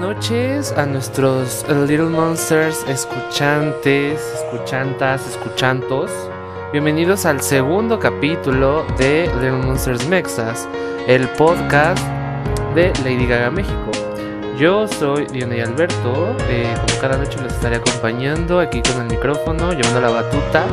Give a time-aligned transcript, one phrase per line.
[0.00, 6.10] Noches a nuestros Little Monsters escuchantes, escuchantas, escuchantos.
[6.72, 10.66] Bienvenidos al segundo capítulo de Little Monsters Mexas,
[11.06, 12.02] el podcast
[12.74, 13.90] de Lady Gaga México.
[14.58, 19.74] Yo soy Dionay Alberto, eh, como cada noche les estaré acompañando aquí con el micrófono,
[19.74, 20.64] llevando la batuta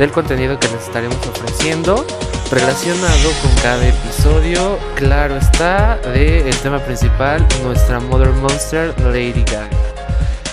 [0.00, 2.04] del contenido que les estaremos ofreciendo
[2.52, 9.70] relacionado con cada episodio, claro está, del el tema principal, nuestra Mother Monster Lady Gaga.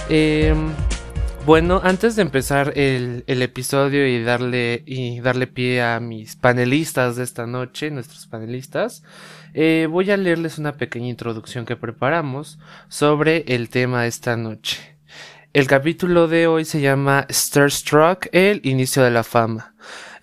[0.08, 0.70] Em,
[1.46, 7.18] bueno, antes de empezar el, el, episodio y darle, y darle pie a mis panelistas
[7.18, 9.04] de esta noche, nuestros panelistas,
[9.54, 14.98] eh, voy a leerles una pequeña introducción que preparamos sobre el tema de esta noche.
[15.52, 19.69] El capítulo de hoy se llama Starstruck, el inicio de la fama.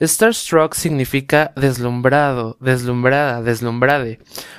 [0.01, 4.19] Starstruck significa deslumbrado, deslumbrada, deslumbrade.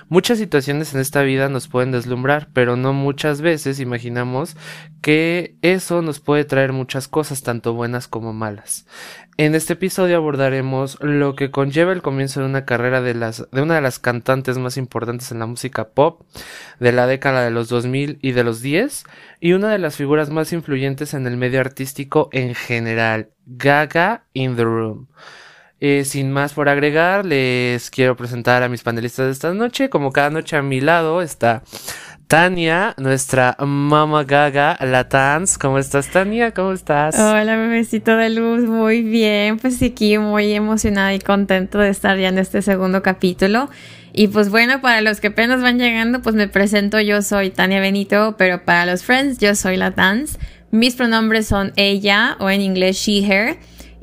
[0.10, 4.56] Muchas situaciones en esta vida nos pueden deslumbrar, pero no muchas veces imaginamos
[5.02, 8.86] que eso nos puede traer muchas cosas, tanto buenas como malas.
[9.40, 13.62] En este episodio abordaremos lo que conlleva el comienzo de una carrera de, las, de
[13.62, 16.24] una de las cantantes más importantes en la música pop
[16.80, 19.04] de la década de los 2000 y de los 10
[19.40, 24.56] y una de las figuras más influyentes en el medio artístico en general, Gaga in
[24.56, 25.08] the Room.
[25.80, 29.90] Eh, sin más por agregar, les quiero presentar a mis panelistas de esta noche.
[29.90, 31.64] Como cada noche a mi lado está
[32.28, 35.58] Tania, nuestra mama gaga, la Tans.
[35.58, 36.52] ¿Cómo estás, Tania?
[36.54, 37.16] ¿Cómo estás?
[37.18, 38.64] Hola, bebecito de luz.
[38.64, 39.60] Muy bien.
[39.60, 43.70] Pues aquí muy emocionada y contento de estar ya en este segundo capítulo.
[44.12, 47.00] Y pues bueno, para los que apenas van llegando, pues me presento.
[47.00, 50.38] Yo soy Tania Benito, pero para los friends, yo soy la Tans.
[50.72, 53.58] Mis pronombres son ella o en inglés she, her.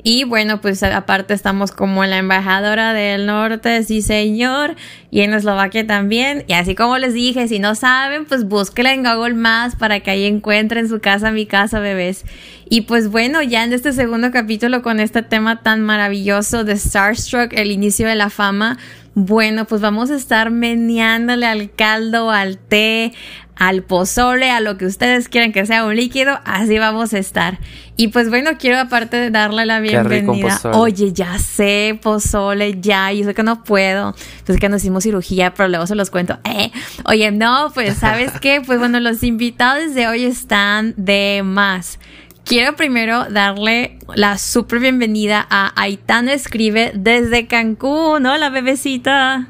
[0.07, 4.75] Y bueno, pues aparte estamos como la embajadora del norte, sí señor,
[5.09, 6.43] y en Eslovaquia también.
[6.47, 10.11] Y así como les dije, si no saben, pues búsquela en Google Más para que
[10.11, 12.23] ahí encuentren su casa, mi casa, bebés.
[12.69, 17.53] Y pues bueno, ya en este segundo capítulo con este tema tan maravilloso de Starstruck,
[17.53, 18.77] el inicio de la fama,
[19.15, 23.13] bueno, pues vamos a estar meneándole al caldo, al té,
[23.55, 27.59] al pozole, a lo que ustedes quieran que sea un líquido, así vamos a estar.
[27.97, 30.59] Y pues bueno, quiero aparte de darle la bienvenida.
[30.73, 34.13] Oye, ya sé, pozole, ya, yo sé que no puedo.
[34.45, 36.37] Pues que nos hicimos cirugía, pero luego se los cuento.
[36.43, 36.71] Eh,
[37.05, 41.99] oye, no, pues sabes qué, pues bueno, los invitados de hoy están de más.
[42.43, 48.25] Quiero primero darle la super bienvenida a Aitana Escribe desde Cancún.
[48.25, 49.47] Hola, bebecita.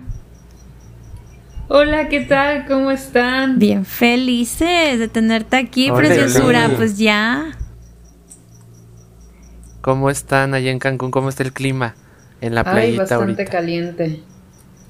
[1.67, 2.67] Hola, ¿qué tal?
[2.67, 3.57] ¿Cómo están?
[3.57, 6.69] Bien felices de tenerte aquí, preciosura.
[6.77, 7.57] Pues ya.
[9.81, 11.09] ¿Cómo están allá en Cancún?
[11.09, 11.95] ¿Cómo está el clima
[12.39, 14.21] en la playita Ay, bastante caliente.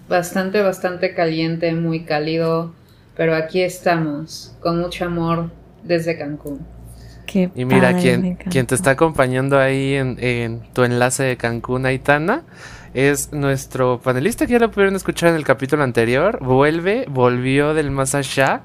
[0.09, 2.73] Bastante, bastante caliente, muy cálido.
[3.15, 6.59] Pero aquí estamos, con mucho amor desde Cancún.
[7.25, 11.85] Qué y mira, quien, quien te está acompañando ahí en, en tu enlace de Cancún,
[11.85, 12.43] Aitana,
[12.95, 16.39] es nuestro panelista que ya lo pudieron escuchar en el capítulo anterior.
[16.41, 18.61] Vuelve, volvió del más allá,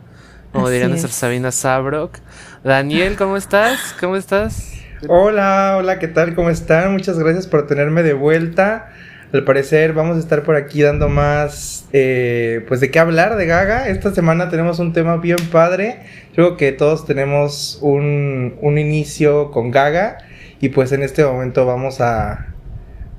[0.53, 2.17] como diría nuestra Sabina Sabrok.
[2.63, 3.97] Daniel, ¿cómo estás?
[3.99, 4.73] ¿Cómo estás?
[5.09, 6.37] Hola, hola, ¿qué tal?
[6.37, 6.93] ¿Cómo están?
[6.93, 8.93] Muchas gracias por tenerme de vuelta.
[9.33, 13.47] Al parecer vamos a estar por aquí dando más, eh, pues de qué hablar de
[13.47, 13.89] Gaga.
[13.89, 16.03] Esta semana tenemos un tema bien padre.
[16.35, 20.19] Creo que todos tenemos un, un inicio con Gaga
[20.61, 22.51] y pues en este momento vamos a,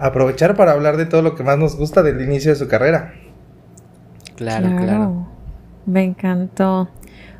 [0.01, 3.13] aprovechar para hablar de todo lo que más nos gusta del inicio de su carrera.
[4.35, 5.27] Claro, claro.
[5.85, 6.89] Me encantó.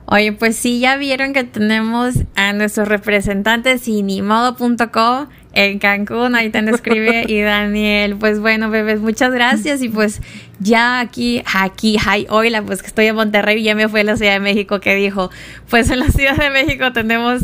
[0.05, 6.59] Oye, pues sí, ya vieron que tenemos a nuestros representantes sinimodo.com en Cancún, ahí te
[6.69, 10.21] escribe y Daniel, pues bueno, bebés, muchas gracias y pues
[10.59, 14.03] ya aquí, aquí, hi, hola, pues que estoy en Monterrey y ya me fui a
[14.03, 15.29] la Ciudad de México que dijo,
[15.69, 17.41] pues en la Ciudad de México tenemos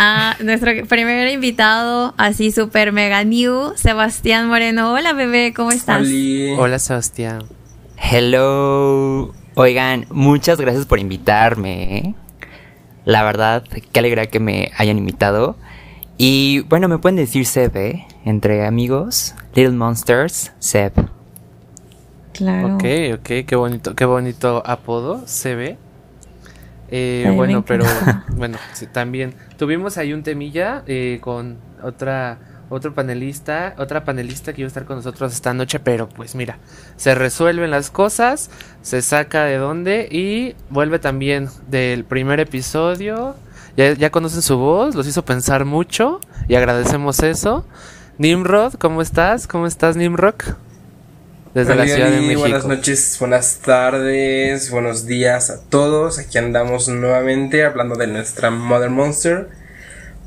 [0.00, 4.92] a nuestro primer invitado, así super mega new, Sebastián Moreno.
[4.92, 6.06] Hola, bebé, ¿cómo estás?
[6.56, 7.42] Hola, Sebastián.
[7.96, 9.34] Hello.
[9.56, 11.98] Oigan, muchas gracias por invitarme.
[11.98, 12.14] ¿eh?
[13.04, 15.56] La verdad, qué alegría que me hayan invitado.
[16.16, 18.06] Y bueno, me pueden decir Seb, ¿eh?
[18.24, 20.92] Entre amigos, Little Monsters, Seb.
[22.34, 22.76] Claro.
[22.76, 22.84] Ok,
[23.14, 25.76] ok, qué bonito, qué bonito apodo, Seb.
[26.90, 27.84] Eh, bueno, pero
[28.36, 28.58] bueno,
[28.92, 32.38] también tuvimos ahí un temilla eh, con otra
[32.70, 36.58] otro panelista, otra panelista que iba a estar con nosotros esta noche, pero pues mira,
[36.96, 38.50] se resuelven las cosas,
[38.82, 43.36] se saca de dónde y vuelve también del primer episodio.
[43.76, 47.64] Ya, ya conocen su voz, los hizo pensar mucho y agradecemos eso.
[48.18, 49.46] Nimrod, ¿cómo estás?
[49.46, 50.34] ¿Cómo estás, Nimrod?
[51.58, 52.40] Desde la Ciudad de México.
[52.40, 56.20] Buenas noches, buenas tardes, buenos días a todos.
[56.20, 59.48] Aquí andamos nuevamente hablando de nuestra Mother Monster,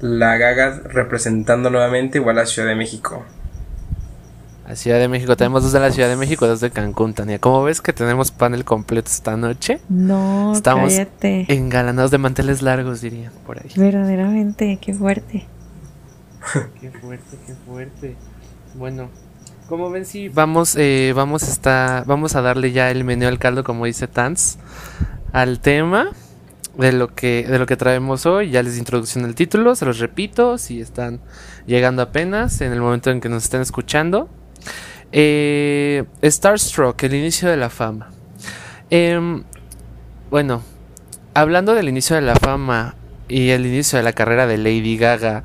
[0.02, 3.24] la Gaga representando nuevamente igual a Ciudad de México.
[4.68, 7.40] La Ciudad de México, tenemos dos de la Ciudad de México, dos de Cancún, Tania.
[7.40, 9.80] ¿Cómo ves que tenemos panel completo esta noche?
[9.88, 11.46] No, Estamos cállate.
[11.48, 13.72] engalanados de manteles largos, dirían por ahí.
[13.78, 15.48] Verdaderamente, qué fuerte.
[16.82, 18.16] Qué fuerte, qué fuerte.
[18.74, 19.10] Bueno,
[19.72, 23.40] como ven, sí, vamos, eh, vamos, a estar- vamos a darle ya el menú al
[23.40, 24.58] caldo, como dice Tans,
[25.32, 26.10] al tema
[26.78, 28.50] de lo que, de lo que traemos hoy.
[28.52, 31.22] Ya les di introducción al título, se los repito, si están
[31.68, 34.28] llegando apenas en el momento en que nos estén escuchando.
[35.14, 38.10] Eh, Starstruck, el inicio de la fama.
[38.90, 39.44] Em,
[40.30, 40.64] bueno,
[41.34, 42.96] hablando del inicio de la fama
[43.30, 45.44] y el inicio de la carrera de Lady Gaga,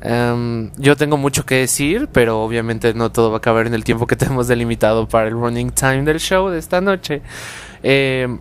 [0.00, 3.84] em, yo tengo mucho que decir, pero obviamente no todo va a caber en el
[3.84, 7.22] tiempo que tenemos delimitado para el running time del show de esta noche.
[7.82, 8.40] Em,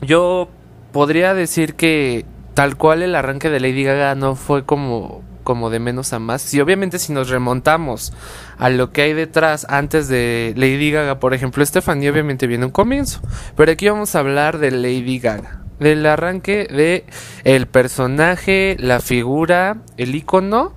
[0.00, 0.48] yo
[0.92, 2.24] podría decir que
[2.54, 6.52] tal cual el arranque de Lady Gaga no fue como como de menos a más.
[6.54, 8.12] Y obviamente si nos remontamos
[8.58, 12.70] a lo que hay detrás antes de Lady Gaga, por ejemplo, Stephanie obviamente viene un
[12.70, 13.20] comienzo,
[13.56, 17.04] pero aquí vamos a hablar de Lady Gaga, del arranque de
[17.44, 20.74] el personaje, la figura, el icono,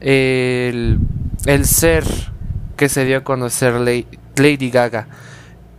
[0.00, 0.98] el,
[1.46, 2.04] el ser
[2.76, 3.74] que se dio a conocer
[4.36, 5.06] Lady, Gaga.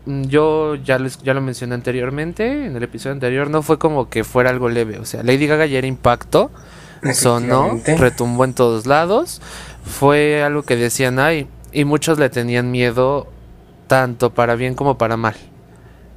[0.06, 4.10] Mm, Yo ya, les- ya lo mencioné anteriormente, en el episodio anterior, no fue como
[4.10, 6.52] que fuera algo leve, o sea, Lady Gaga ya era impacto,
[7.14, 9.42] sonó, retumbó en todos lados,
[9.84, 13.28] fue algo que decían, ay, y muchos le tenían miedo,
[13.88, 15.36] tanto para bien como para mal.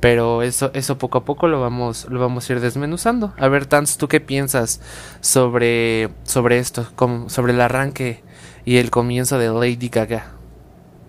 [0.05, 3.33] Pero eso, eso poco a poco lo vamos, lo vamos a ir desmenuzando.
[3.39, 4.83] A ver, Tans, ¿tú qué piensas
[5.23, 6.87] sobre, sobre esto?
[7.29, 8.23] Sobre el arranque
[8.67, 10.27] y el comienzo de Lady Gaga.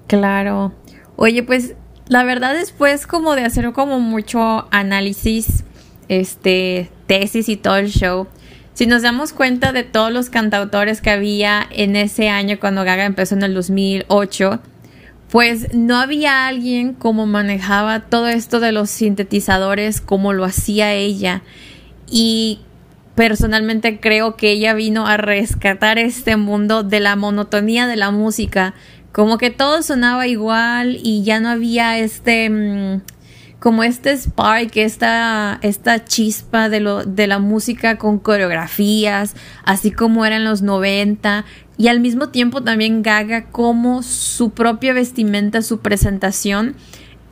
[0.08, 0.72] Claro.
[1.18, 1.76] Oye, pues
[2.08, 5.66] la verdad después como de hacer como mucho análisis,
[6.08, 8.28] este, tesis y todo el show,
[8.76, 13.04] si nos damos cuenta de todos los cantautores que había en ese año cuando Gaga
[13.04, 14.62] empezó en el 2008,
[15.36, 21.42] pues no había alguien como manejaba todo esto de los sintetizadores como lo hacía ella.
[22.10, 22.62] Y
[23.16, 28.76] personalmente creo que ella vino a rescatar este mundo de la monotonía de la música.
[29.12, 32.50] Como que todo sonaba igual y ya no había este...
[32.50, 33.02] mm,
[33.60, 40.24] como este spark, esta, esta chispa de, lo, de la música con coreografías, así como
[40.24, 41.46] era en los 90,
[41.78, 46.76] y al mismo tiempo también Gaga como su propia vestimenta, su presentación,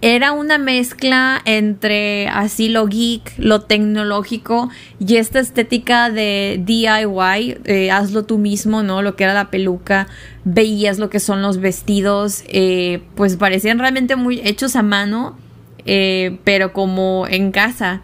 [0.01, 4.69] era una mezcla entre así lo geek, lo tecnológico
[4.99, 9.01] y esta estética de DIY, eh, hazlo tú mismo, ¿no?
[9.01, 10.07] Lo que era la peluca,
[10.43, 15.37] veías lo que son los vestidos, eh, pues parecían realmente muy hechos a mano
[15.85, 18.01] eh, pero como en casa.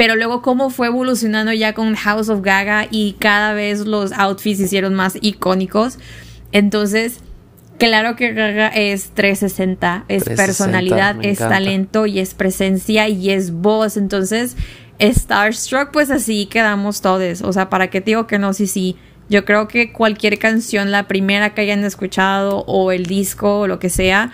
[0.00, 4.56] Pero luego cómo fue evolucionando ya con House of Gaga y cada vez los outfits
[4.56, 5.98] se hicieron más icónicos.
[6.52, 7.20] Entonces,
[7.76, 11.54] claro que Gaga es 360, es 360, personalidad, es encanta.
[11.54, 13.98] talento y es presencia y es voz.
[13.98, 14.56] Entonces,
[14.98, 17.42] Starstruck, pues así quedamos todos.
[17.42, 18.54] O sea, ¿para qué te digo que no?
[18.54, 18.96] Sí, sí.
[19.28, 23.78] Yo creo que cualquier canción, la primera que hayan escuchado o el disco o lo
[23.78, 24.32] que sea,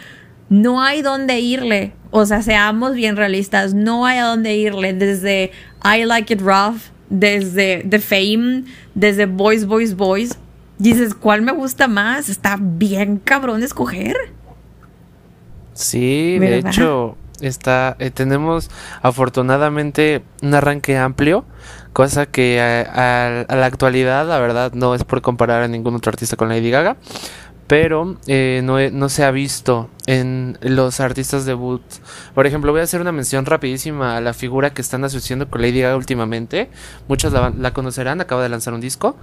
[0.48, 1.92] no hay dónde irle.
[2.10, 4.92] O sea, seamos bien realistas, no hay a dónde irle.
[4.94, 5.50] Desde
[5.84, 10.38] I Like It Rough, desde The Fame, desde Boys, Boys, Boys.
[10.78, 12.28] Dices, ¿cuál me gusta más?
[12.28, 14.16] Está bien cabrón escoger.
[15.72, 18.70] Sí, de hecho, está, eh, tenemos
[19.02, 21.44] afortunadamente un arranque amplio,
[21.92, 25.94] cosa que a, a- a la actualidad, la verdad, no es por comparar a ningún
[25.94, 26.96] otro artista con Lady Gaga,
[27.66, 31.82] pero eh, no, no se ha visto en los artistas debut.
[32.34, 35.62] Por ejemplo, voy a hacer una mención rapidísima a la figura que están asociando con
[35.62, 36.70] Lady Gaga últimamente.
[37.08, 39.16] Muchos la, conocerán, acaba de lanzar un disco,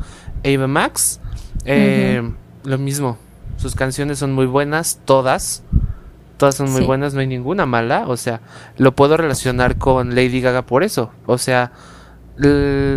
[0.45, 1.19] Ava Max.
[1.65, 2.21] Eh,
[2.65, 3.17] Lo mismo,
[3.57, 5.63] sus canciones son muy buenas, todas.
[6.37, 6.87] Todas son muy Sí.
[6.87, 8.05] buenas, no hay ninguna mala.
[8.07, 8.41] O sea,
[8.77, 11.11] lo puedo relacionar con Lady Gaga por eso.
[11.25, 11.71] O sea,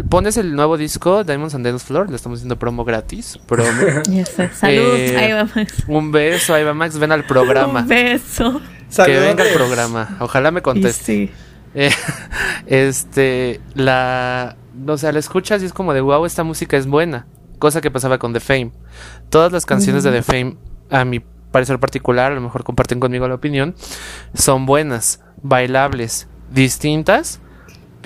[0.08, 3.38] pones el nuevo disco, Diamonds and Dance Floor, le estamos haciendo promo gratis.
[3.46, 3.70] Promo.
[4.08, 4.48] Ya sé.
[4.50, 5.84] Saludos, Eh, ahí va Max.
[5.88, 7.80] Un beso, ahí va Max, ven al programa.
[7.80, 8.60] Un beso.
[9.04, 10.16] Que venga al programa.
[10.20, 11.04] Ojalá me Y conteste.
[11.04, 11.30] sí.
[11.78, 11.90] Eh,
[12.66, 14.56] este, la.
[14.86, 17.26] O sea, la escuchas y es como de wow, esta música es buena.
[17.58, 18.70] Cosa que pasaba con The Fame.
[19.28, 20.56] Todas las canciones de The Fame,
[20.90, 23.74] a mi parecer particular, a lo mejor comparten conmigo la opinión,
[24.34, 27.40] son buenas, bailables, distintas,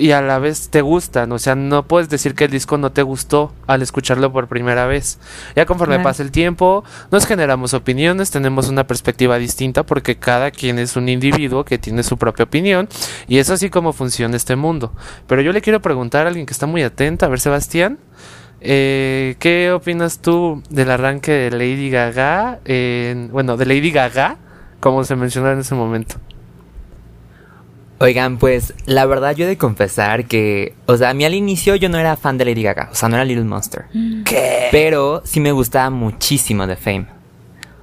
[0.01, 1.31] y a la vez te gustan.
[1.33, 4.87] O sea, no puedes decir que el disco no te gustó al escucharlo por primera
[4.87, 5.19] vez.
[5.55, 6.09] Ya conforme Claro.
[6.09, 11.09] pasa el tiempo, nos generamos opiniones, tenemos una perspectiva distinta porque cada quien es un
[11.09, 12.89] individuo que tiene su propia opinión
[13.29, 14.93] y es así como funciona este mundo.
[15.27, 17.99] Pero yo le quiero preguntar a alguien que está muy atento, a ver Sebastián,
[18.61, 22.59] eh, ¿qué opinas tú del arranque de Lady Gaga?
[22.65, 24.37] en- bueno, de Lady Gaga,
[24.81, 26.17] como se mencionó en ese momento.
[28.03, 31.77] Oigan, pues la verdad yo he de confesar que, o sea, a mí al inicio
[31.77, 33.85] yo no era fan de Lady Gaga, o sea, no era Little Monster.
[34.25, 34.69] ¿Qué?
[34.71, 37.09] Pero sí me gustaba muchísimo The Fame.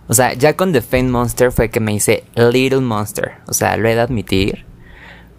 [0.07, 3.77] O sea, ya con The Fame Monster fue que me hice Little Monster, o sea,
[3.77, 4.65] lo he de admitir.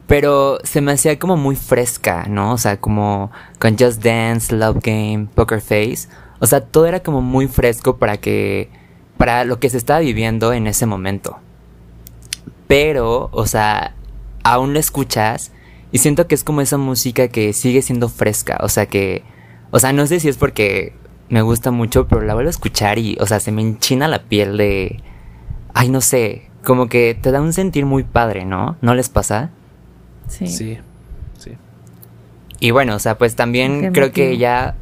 [0.06, 2.52] Pero se me hacía como muy fresca, ¿no?
[2.52, 6.08] O sea, como con Just Dance, Love Game, Poker Face.
[6.38, 8.70] O sea, todo era como muy fresco para que,
[9.16, 11.38] para lo que se estaba viviendo en ese momento.
[12.68, 13.94] Pero, o sea,
[14.42, 15.52] aún lo escuchas
[15.92, 19.22] y siento que es como esa música que sigue siendo fresca, o sea que,
[19.70, 20.92] o sea, no sé si es porque
[21.28, 24.22] me gusta mucho, pero la vuelvo a escuchar y, o sea, se me enchina la
[24.22, 25.02] piel de,
[25.74, 28.76] ay, no sé, como que te da un sentir muy padre, ¿no?
[28.80, 29.50] ¿No les pasa?
[30.26, 30.46] Sí.
[30.46, 30.78] Sí,
[31.38, 31.52] sí.
[32.60, 34.74] Y bueno, o sea, pues también Qué creo que ya,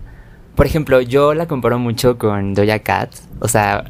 [0.55, 3.11] por ejemplo, yo la comparo mucho con Doja Cat,
[3.41, 3.85] o sea,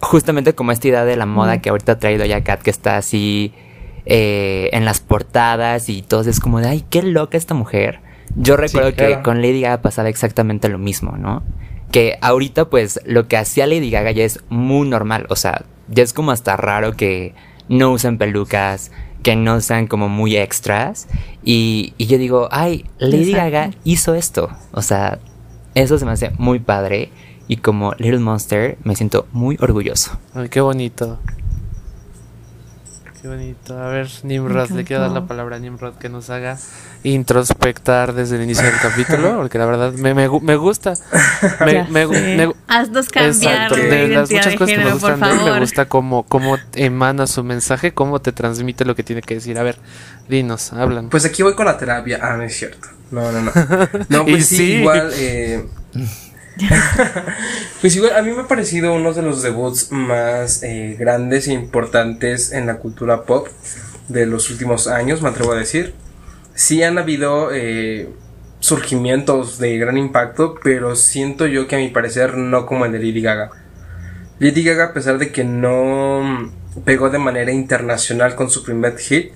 [0.00, 1.60] justamente como esta idea de la moda Mm.
[1.60, 3.52] que ahorita trae Doja Cat, que está así
[4.10, 8.00] eh, en las portadas y todo, es como de, ay, qué loca esta mujer.
[8.36, 9.22] Yo recuerdo que claro.
[9.22, 11.42] con Lady Gaga pasaba exactamente lo mismo, ¿no?
[11.92, 16.02] Que ahorita pues lo que hacía Lady Gaga ya es muy normal, o sea, ya
[16.02, 17.34] es como hasta raro que
[17.68, 21.06] no usen pelucas, que no sean como muy extras.
[21.44, 23.36] Y, y yo digo, ay, Lady Exacto.
[23.36, 24.48] Gaga hizo esto.
[24.72, 25.18] O sea,
[25.74, 27.10] eso se me hace muy padre.
[27.46, 30.18] Y como Little Monster me siento muy orgulloso.
[30.34, 31.18] Ay, qué bonito.
[33.28, 33.78] Qué bonito.
[33.78, 36.56] A ver, Nimrod, le quiero dar la palabra a Nimrod que nos haga
[37.04, 40.94] introspectar desde el inicio del capítulo, porque la verdad me, me, gu- me gusta.
[41.64, 45.26] Me, me me Haznos cambiar Exacto, de, de las muchas cosas que me gustan de
[45.30, 45.52] él, favor.
[45.54, 49.58] me gusta cómo, cómo emana su mensaje, cómo te transmite lo que tiene que decir.
[49.58, 49.76] A ver,
[50.28, 51.10] dinos, hablan.
[51.10, 52.18] Pues aquí voy con la terapia.
[52.22, 52.88] Ah, no es cierto.
[53.10, 53.52] No, no, no.
[54.08, 54.72] No, Y pues sí, sí.
[54.76, 55.10] igual.
[55.14, 55.66] eh,
[57.80, 61.52] pues igual, a mí me ha parecido uno de los debuts más eh, grandes e
[61.52, 63.48] importantes en la cultura pop
[64.08, 65.94] de los últimos años, me atrevo a decir.
[66.54, 68.08] Sí han habido eh,
[68.60, 72.98] surgimientos de gran impacto, pero siento yo que a mi parecer no como el de
[72.98, 73.50] Lady Gaga.
[74.40, 76.50] Lady Gaga, a pesar de que no
[76.84, 79.32] pegó de manera internacional con su primer hit,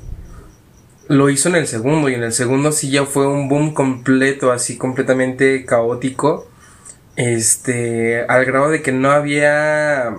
[1.08, 4.52] lo hizo en el segundo y en el segundo sí ya fue un boom completo,
[4.52, 6.48] así completamente caótico,
[7.16, 10.14] este, al grado de que no había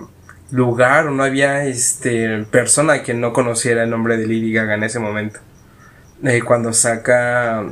[0.50, 4.84] lugar o no había este persona que no conociera el nombre de Lady Gaga en
[4.84, 5.40] ese momento.
[6.22, 7.64] Eh, cuando saca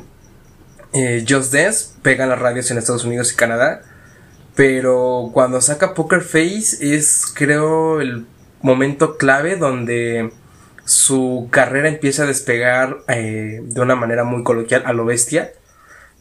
[0.92, 3.82] eh, Just Dance, pega en las radios en Estados Unidos y Canadá,
[4.56, 8.26] pero cuando saca Poker Face es creo el
[8.60, 10.32] momento clave donde
[10.84, 15.52] su carrera empieza a despegar eh, de una manera muy coloquial a lo bestia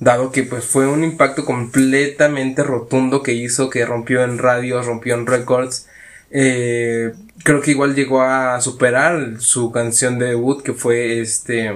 [0.01, 5.13] dado que pues fue un impacto completamente rotundo que hizo que rompió en radios rompió
[5.13, 5.88] en records
[6.31, 7.12] eh,
[7.43, 11.72] creo que igual llegó a superar su canción de debut que fue este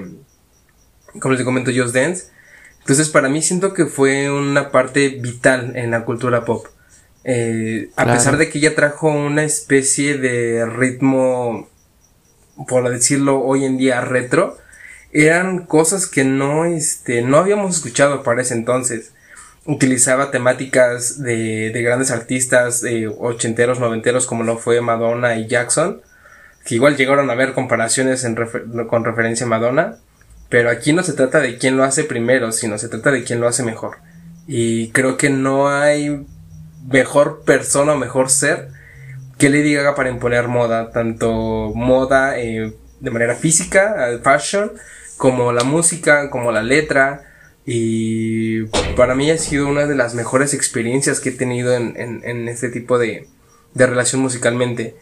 [1.20, 2.26] como les comento Just Dance.
[2.80, 6.68] Entonces para mí siento que fue una parte vital en la cultura pop.
[7.24, 8.18] Eh, a Claro.
[8.18, 11.70] pesar de que ella trajo una especie de ritmo
[12.68, 14.58] por decirlo hoy en día retro,
[15.24, 19.14] eran cosas que no, este, no habíamos escuchado para ese entonces.
[19.66, 26.02] Utilizaba temáticas de, de grandes artistas eh, ochenteros, noventeros como lo fue Madonna y Jackson,
[26.66, 28.28] que igual llegaron a haber comparaciones
[28.90, 29.98] con referencia a Madonna,
[30.50, 33.40] pero aquí no se trata de quién lo hace primero, sino se trata de quién
[33.40, 33.98] lo hace mejor.
[34.48, 36.26] Y creo que no hay
[36.92, 38.68] mejor persona o mejor ser
[39.38, 44.74] que Lady Gaga para imponer moda, tanto moda eh, de manera física, eh, fashion,
[45.18, 47.24] como la música, como la letra.
[47.66, 48.64] Y
[48.96, 52.48] para mí ha sido una de las mejores experiencias que he tenido en, en- en
[52.48, 53.28] este tipo de,
[53.74, 54.96] de relación musicalmente.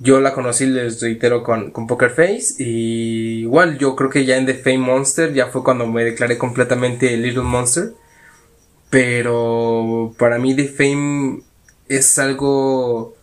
[0.00, 2.54] Yo la conocí, les reitero, con, con Poker Face.
[2.58, 6.38] Y igual, yo creo que ya en The Fame Monster ya fue cuando me declaré
[6.38, 7.92] completamente Little Monster.
[8.88, 11.42] Pero para mí The Fame
[11.88, 13.14] es algo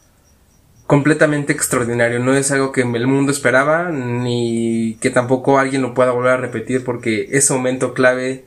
[0.88, 2.20] completamente extraordinario.
[2.20, 6.38] No es algo que el mundo esperaba, ni que tampoco alguien lo pueda volver a
[6.38, 8.46] repetir, porque ese momento clave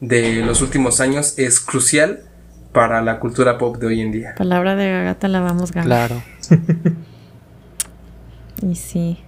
[0.00, 2.24] de los últimos años es crucial
[2.72, 4.34] para la cultura pop de hoy en día.
[4.36, 5.94] Palabra de Gagata la vamos ganando.
[5.94, 6.22] Claro.
[8.62, 9.18] Y sí.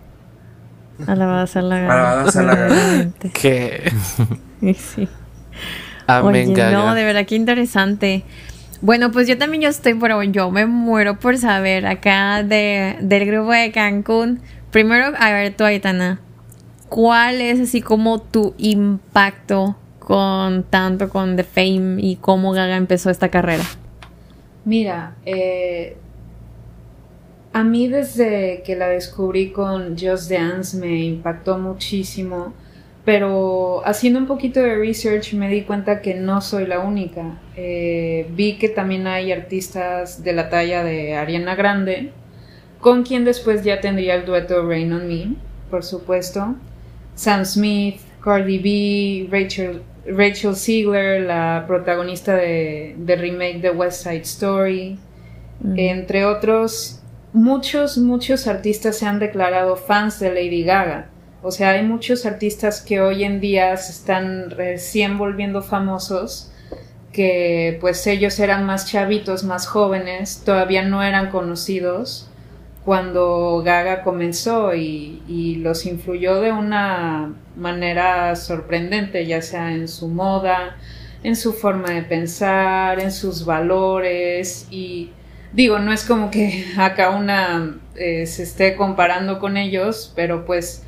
[1.07, 1.93] Alabadas a la Gaga.
[1.95, 2.69] Alabadas a la Gaga.
[2.69, 3.31] verdaderamente.
[3.31, 3.93] Que.
[4.75, 5.07] Sí.
[6.07, 6.73] Amén, Oye, Gaga.
[6.79, 8.25] no, de verdad, qué interesante.
[8.83, 13.27] Bueno, pues yo también yo estoy, pero yo me muero por saber acá de, del
[13.27, 14.41] grupo de Cancún.
[14.71, 16.21] Primero, a ver, tú, Aitana,
[16.89, 23.11] ¿cuál es así como tu impacto con tanto con The Fame y cómo Gaga empezó
[23.11, 23.65] esta carrera?
[24.65, 25.97] Mira, eh,
[27.53, 32.53] a mí desde que la descubrí con Just Dance me impactó muchísimo,
[33.07, 37.39] pero haciendo un poquito de research me di cuenta que no soy la única.
[37.57, 42.11] Eh, vi que también hay artistas de la talla de Ariana Grande,
[42.81, 45.37] con quien después ya tendría el dueto Rain on Me,
[45.71, 46.57] por supuesto.
[47.15, 54.23] Sam Smith, Cardi B, Rachel, Rachel Ziegler, la protagonista de, de remake de West Side
[54.23, 54.99] Story,
[55.77, 61.11] entre otros, muchos, muchos artistas se han declarado fans de Lady Gaga.
[61.47, 66.51] O sea, hay muchos artistas que hoy en día se están recién volviendo famosos,
[67.13, 72.29] que pues ellos eran más chavitos, más jóvenes, todavía no eran conocidos
[72.85, 80.77] cuando Gaga comenzó y, los influyó de una manera sorprendente, ya sea en su moda,
[81.23, 84.67] en su forma de pensar, en sus valores.
[84.73, 85.13] Y
[85.53, 90.83] digo, no es como que acá una eh, se esté comparando con ellos, pero pues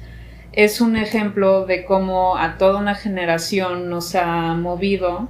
[0.59, 5.29] es un ejemplo de cómo a toda una generación nos ha movido,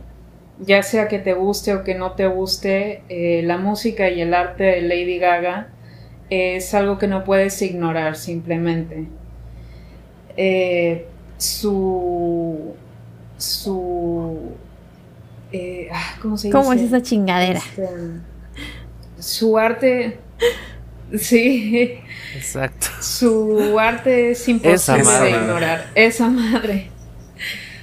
[0.58, 4.32] ya sea que te guste o que no te guste, eh, la música y el
[4.32, 5.68] arte de Lady Gaga
[6.30, 9.06] es algo que no puedes ignorar simplemente.
[10.34, 11.06] Eh,
[11.36, 12.74] su.
[13.36, 14.52] su.
[15.52, 16.58] eh, ah, ¿Cómo se dice?
[16.58, 17.58] ¿Cómo es esa chingadera?
[17.58, 17.86] Este,
[19.18, 20.20] su arte.
[21.18, 22.00] Sí,
[22.38, 22.86] Exacto.
[23.00, 25.86] su arte es imposible de ignorar.
[25.94, 26.90] Esa madre.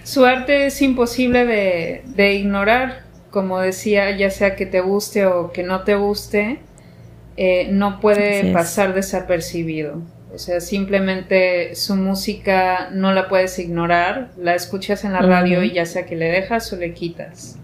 [0.03, 3.03] Su arte es imposible de, de ignorar.
[3.31, 6.59] Como decía, ya sea que te guste o que no te guste,
[7.37, 10.01] eh, no puede pasar desapercibido.
[10.33, 15.73] O sea, simplemente su música no la puedes ignorar, la escuchas en la radio y
[15.73, 17.57] ya sea que le dejas o le quitas.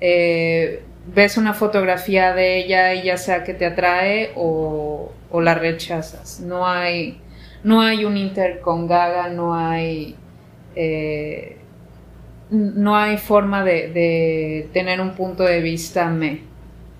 [0.00, 0.82] Eh,
[1.14, 6.40] ves una fotografía de ella y ya sea que te atrae o, o la rechazas.
[6.40, 7.20] No hay,
[7.64, 10.16] no hay un inter con Gaga, no hay,
[10.76, 11.56] eh,
[12.50, 16.42] no hay forma de, de tener un punto de vista me.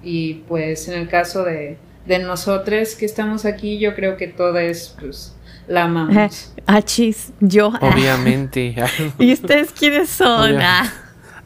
[0.03, 4.59] Y pues en el caso de, de nosotros que estamos aquí, yo creo que todo
[4.59, 6.53] es, pues, la amamos.
[6.67, 7.73] Achis, yo.
[7.75, 7.91] ah.
[7.93, 8.75] Obviamente.
[9.19, 10.59] ¿Y ustedes quiénes son?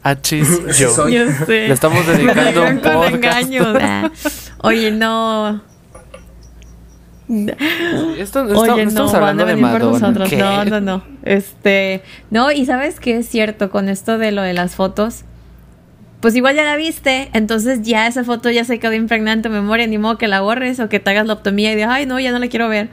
[0.03, 0.89] Ah, Achis, Sí yo.
[0.91, 1.13] soy.
[1.13, 1.67] yo sé.
[1.67, 3.13] Le estamos dedicando un con podcast.
[3.13, 3.77] engaños.
[3.81, 4.11] ah.
[4.61, 5.61] Oye, no.
[7.29, 9.99] Esto, esto- Oye, no no, estamos van a hablando de venir por Madonna.
[9.99, 10.29] nosotros.
[10.29, 10.37] ¿Qué?
[10.37, 11.03] No, no, no.
[11.23, 15.23] Este, no, y sabes qué es cierto con esto de lo de las fotos.
[16.19, 19.49] Pues igual ya la viste, entonces ya esa foto ya se quedó impregnada en tu
[19.49, 22.05] memoria, ni modo que la borres o que te hagas la optomía y digas, ay,
[22.05, 22.89] no, ya no la quiero ver.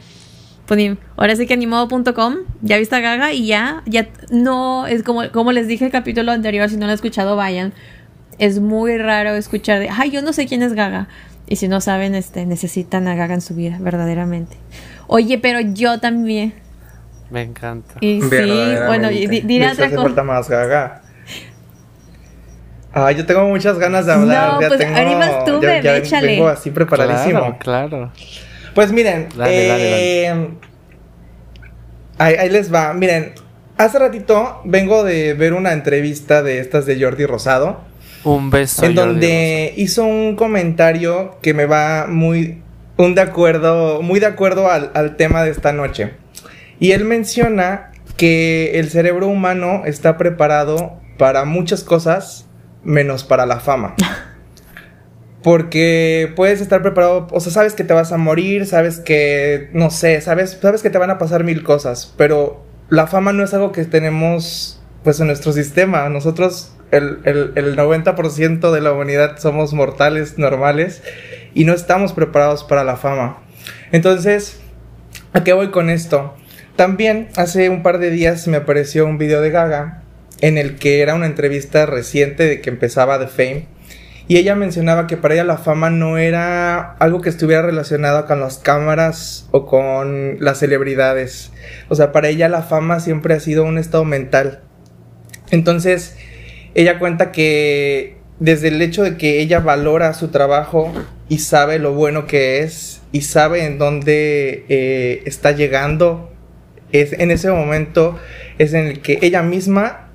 [0.70, 5.02] Pues ahora sí que ni modo.com, ya viste a Gaga y ya, ya no, es
[5.02, 7.72] como, como les dije el capítulo anterior, si no lo han escuchado, vayan.
[8.38, 11.08] Es muy raro escuchar de, ay, yo no sé quién es Gaga.
[11.48, 14.58] Y si no saben, este, necesitan a Gaga en su vida, verdaderamente.
[15.08, 16.54] Oye, pero yo también.
[17.30, 17.94] Me encanta.
[18.00, 18.28] Y sí,
[18.86, 20.02] bueno, diré otra hace cosa.
[20.06, 21.02] falta más gaga.
[22.92, 24.52] Ah, yo tengo muchas ganas de hablar.
[24.52, 26.26] No, ya pues, tengo, animas tú, ya- bebé, ya échale.
[26.28, 27.58] vengo así preparadísimo.
[27.58, 28.12] Claro, claro.
[28.80, 30.48] Pues miren, Dale, dale, eh,
[32.16, 32.94] Ahí, ahí les va.
[32.94, 33.34] Miren,
[33.76, 37.82] hace ratito vengo de ver una entrevista de estas de Jordi Rosado,
[38.24, 38.86] Un beso.
[38.86, 42.62] en Jordi donde hizo un comentario que me va muy,
[42.96, 46.14] un de acuerdo, muy de acuerdo al, al tema de esta noche.
[46.78, 52.48] Y él menciona que el cerebro humano está preparado para muchas cosas
[52.82, 53.94] menos para la fama.
[55.42, 59.90] Porque puedes estar preparado, o sea, sabes que te vas a morir, sabes que, no
[59.90, 63.54] sé, sabes, sabes que te van a pasar mil cosas, pero la fama no es
[63.54, 66.08] algo que tenemos, pues, en nuestro sistema.
[66.10, 71.02] Nosotros, el, el, el 90% de la humanidad somos mortales, normales,
[71.54, 73.38] y no estamos preparados para la fama.
[73.92, 74.60] Entonces,
[75.32, 76.34] ¿a qué voy con esto?
[76.76, 80.02] También hace un par de días me apareció un video de Gaga
[80.40, 83.79] en el que era una entrevista reciente de que empezaba The Fame
[84.30, 88.38] y ella mencionaba que para ella la fama no era algo que estuviera relacionado con
[88.38, 91.50] las cámaras o con las celebridades.
[91.88, 94.60] O sea, para ella la fama siempre ha sido un estado mental.
[95.50, 96.14] Entonces,
[96.76, 100.92] ella cuenta que desde el hecho de que ella valora su trabajo
[101.28, 106.32] y sabe lo bueno que es y sabe en dónde eh, está llegando
[106.92, 108.16] es en ese momento
[108.58, 110.09] es en el que ella misma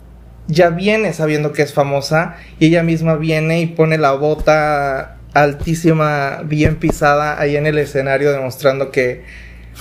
[0.48, 6.42] ya viene sabiendo que es famosa y ella misma viene y pone la bota altísima,
[6.46, 9.24] bien pisada ahí en el escenario demostrando que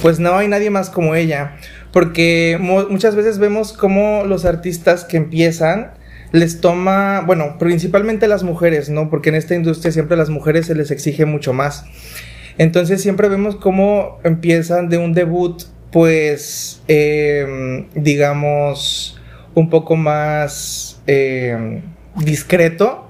[0.02, 1.56] pues no hay nadie más como ella.
[1.92, 5.92] Porque muchas veces vemos como los artistas que empiezan
[6.32, 9.08] les toma, bueno, principalmente las mujeres, ¿no?
[9.08, 11.84] Porque en esta industria siempre a las mujeres se les exige mucho más.
[12.58, 19.20] Entonces siempre vemos cómo empiezan de un debut, pues, em, digamos,
[19.54, 21.82] un poco más em,
[22.16, 23.08] discreto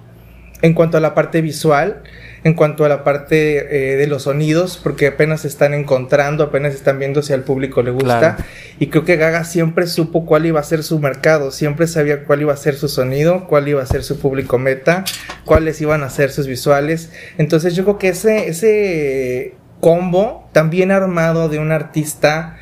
[0.63, 2.03] en cuanto a la parte visual
[2.45, 6.75] en cuanto a la parte eh, de los sonidos, porque apenas se están encontrando, apenas
[6.75, 8.37] están viendo si al público le gusta.
[8.79, 12.43] Y creo que Gaga siempre supo cuál iba a ser su mercado, siempre sabía cuál
[12.43, 15.05] iba a ser su sonido, cuál iba a ser su público meta,
[15.47, 17.11] cuáles iban a ser sus visuales.
[17.39, 22.59] Entonces yo creo que ese, ese combo tan bien armado de un artista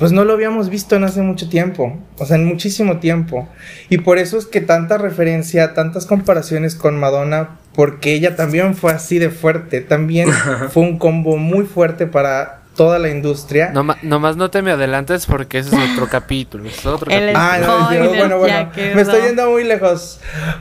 [0.00, 3.46] pues no lo habíamos visto en hace mucho tiempo, o sea, en muchísimo tiempo.
[3.90, 8.92] Y por eso es que tanta referencia, tantas comparaciones con Madonna, porque ella también fue
[8.92, 10.30] así de fuerte, también
[10.70, 13.72] fue un combo muy fuerte para toda la industria.
[13.74, 16.66] No, nomás no te me adelantes porque ese es otro capítulo.
[16.66, 20.18] Es otro Ah, no, bueno, bueno, me estoy yendo muy lejos.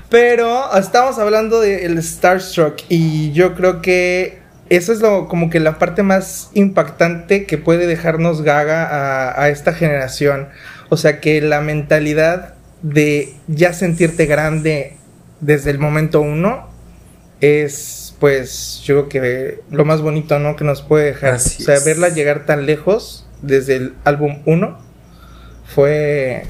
[0.10, 5.80] Pero estamos hablando del Starstruck y yo creo que eso es lo, como que la
[5.80, 10.50] parte más impactante que puede dejarnos gaga a, esta generación.
[10.90, 14.96] O sea que la mentalidad de ya sentirte grande
[15.42, 16.70] desde el momento uno
[17.42, 21.36] es pues yo creo que lo más bonito no que nos puede dejar.
[21.36, 24.78] O sea verla llegar tan lejos desde el álbum uno
[25.66, 26.44] fue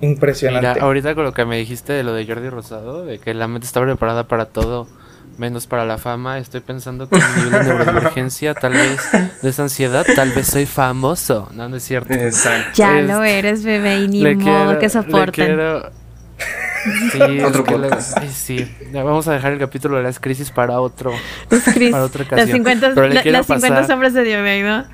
[0.00, 0.68] impresionante.
[0.68, 3.48] Mira, ahorita con lo que me dijiste de lo de Jordi Rosado de que la
[3.48, 4.88] mente está preparada para todo
[5.40, 6.38] menos para la fama.
[6.38, 9.00] Estoy pensando que mi nivel de neurodivergencia, tal vez
[9.42, 11.48] de esa ansiedad, tal vez soy famoso.
[11.54, 12.12] No, no es cierto.
[12.12, 12.72] Exacto.
[12.74, 15.58] Ya lo eres, bebé, y ni modo que soporten.
[17.12, 18.18] Sí, otro podcast.
[18.30, 21.12] sí, vamos a dejar el capítulo de las crisis para otro.
[21.50, 22.38] Para otra ocasión.
[22.38, 22.88] Las 50,
[23.26, 24.84] las 50 sombras de Dios, ¿no?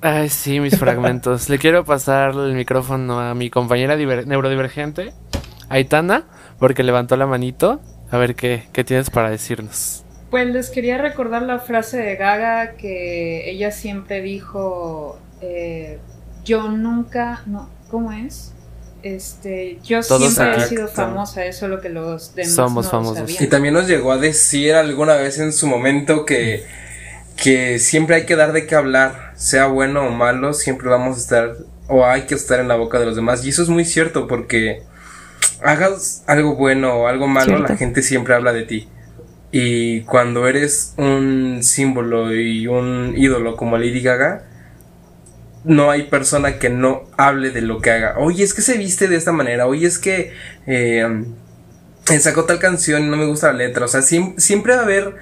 [0.00, 1.48] Ay, sí, mis fragmentos.
[1.48, 5.12] Le quiero pasar el micrófono a mi compañera neurodivergente,
[5.68, 6.24] Aitana,
[6.58, 10.04] porque levantó la manito a ver qué, qué tienes para decirnos.
[10.30, 15.98] Pues les quería recordar la frase de Gaga que ella siempre dijo, eh,
[16.44, 18.52] yo nunca, no, ¿cómo es?
[19.02, 23.40] Este, yo siempre he sido famosa, eso es lo que los demás Somos famosos.
[23.40, 26.64] Y también nos llegó a decir alguna vez en su momento que,
[27.36, 31.20] que siempre hay que dar de qué hablar, sea bueno o malo, siempre vamos a
[31.20, 33.44] estar, o hay que estar en la boca de los demás.
[33.44, 34.82] Y eso es muy cierto porque
[35.62, 38.88] hagas algo bueno o algo malo, la gente siempre habla de ti.
[39.52, 44.44] Y cuando eres un símbolo y un ídolo como Lady Gaga,
[45.64, 48.16] no hay persona que no hable de lo que haga.
[48.18, 49.66] Oye, es que se viste de esta manera.
[49.66, 50.32] Oye, es que
[50.66, 51.24] eh,
[52.20, 53.86] sacó tal canción y no me gusta la letra.
[53.86, 55.14] O sea, siempre va a haber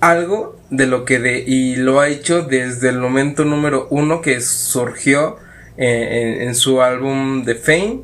[0.00, 1.44] algo de lo que de.
[1.46, 5.38] Y lo ha hecho desde el momento número uno que surgió
[5.76, 8.02] eh, en, en, su álbum The Fame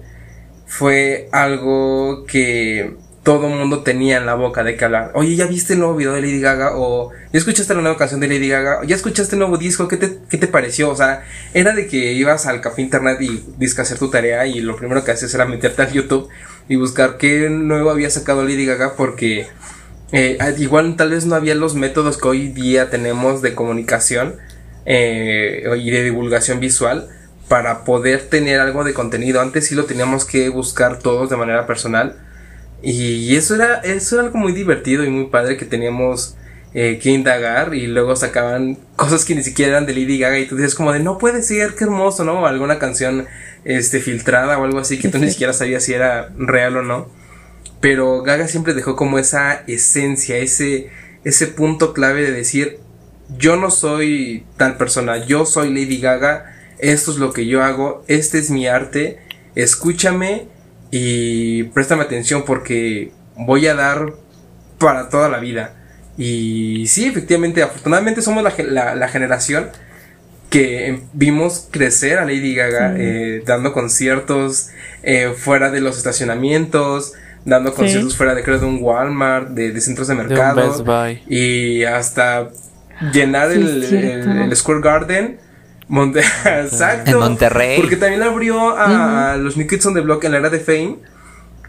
[0.67, 5.11] fue algo que todo mundo tenía en la boca de que hablar.
[5.15, 6.77] Oye, ¿ya viste el nuevo video de Lady Gaga?
[6.77, 8.85] O ¿ya escuchaste la nueva canción de Lady Gaga?
[8.87, 9.89] ¿Ya escuchaste el nuevo disco?
[9.89, 10.91] ¿Qué te, qué te pareció?
[10.91, 14.61] O sea, era de que ibas al café internet y disque hacer tu tarea y
[14.61, 16.29] lo primero que haces era meterte al YouTube
[16.69, 19.49] y buscar qué nuevo había sacado Lady Gaga porque
[20.13, 24.37] eh, igual tal vez no había los métodos que hoy día tenemos de comunicación
[24.85, 27.09] eh, y de divulgación visual
[27.49, 29.41] para poder tener algo de contenido.
[29.41, 32.17] Antes sí lo teníamos que buscar todos de manera personal.
[32.83, 36.37] Y eso era, eso era algo muy divertido y muy padre que teníamos
[36.75, 40.47] eh, que indagar y luego sacaban cosas que ni siquiera eran de Lady Gaga y
[40.47, 42.41] tú dices como de no puede ser, qué hermoso, ¿no?
[42.41, 43.27] O alguna canción
[43.65, 47.09] este, filtrada o algo así que tú ni siquiera sabías si era real o no.
[47.81, 50.91] Pero Gaga siempre dejó como esa esencia, ese,
[51.25, 52.79] ese punto clave de decir
[53.39, 58.05] yo no soy tal persona, yo soy Lady Gaga esto es lo que yo hago,
[58.09, 59.19] este es mi arte,
[59.55, 60.49] escúchame
[60.91, 64.13] y préstame atención porque voy a dar
[64.79, 65.75] para toda la vida.
[66.19, 69.69] Y sí, efectivamente, afortunadamente somos la, generación
[70.51, 74.71] que vimos crecer a Lady Gaga eh, dando conciertos
[75.03, 77.13] eh, fuera de los estacionamientos,
[77.45, 80.85] dando conciertos fuera de creo de un Walmart, de, centros de mercado
[81.29, 82.49] y hasta
[83.13, 85.39] llenar el, el, Square Garden
[85.89, 87.11] Exacto.
[87.11, 87.77] En Monterrey.
[87.81, 90.99] Porque también abrió a, los New Kids on the Block en la era de Fame.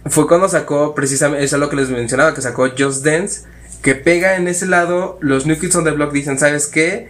[0.07, 3.41] Fue cuando sacó, precisamente, eso es lo que les mencionaba, que sacó Just Dance,
[3.81, 5.17] que pega en ese lado.
[5.21, 7.09] Los New Kids on the Block dicen, ¿sabes qué?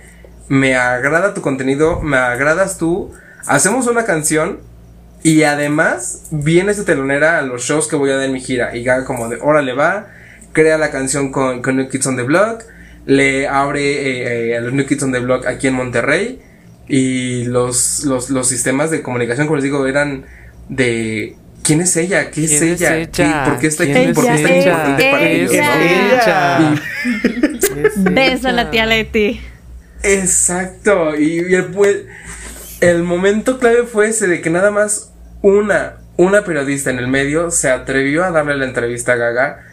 [0.50, 3.12] Me agrada tu contenido, me agradas tú,
[3.46, 4.60] hacemos una canción
[5.24, 8.76] y además viene esta telonera a los shows que voy a dar en mi gira.
[8.76, 10.08] Y Gaga como de, órale va,
[10.54, 12.64] crea la canción con, con New Kids on the Block,
[13.06, 16.42] le abre eh, eh, a los New Kids on the Block aquí en Monterrey.
[16.90, 20.26] Y los, los, los sistemas de comunicación, como les digo, eran
[20.70, 22.32] de ¿Quién es ella?
[22.32, 22.96] ¿Qué es ¿Quién es ella?
[22.98, 23.12] ella?
[23.12, 23.92] ¿Qué- ¿Por qué está aquí?
[23.94, 24.68] ¿Quién ¿Por qué es está ella?
[24.72, 25.52] importante para ellos?
[25.52, 25.76] Ella.
[25.76, 26.72] ¿no?
[26.74, 26.82] Ella.
[27.84, 29.42] Es Beso a la tía Leti.
[30.04, 31.16] Exacto.
[31.18, 31.98] Y, y el, pues,
[32.82, 37.52] el momento clave fue ese de que nada más una, una periodista en el medio
[37.52, 39.64] se atrevió a darle la entrevista a Gaga.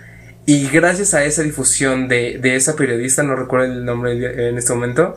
[0.47, 4.75] Y gracias a esa difusión de, de esa periodista, no recuerdo el nombre en este
[4.75, 5.15] momento,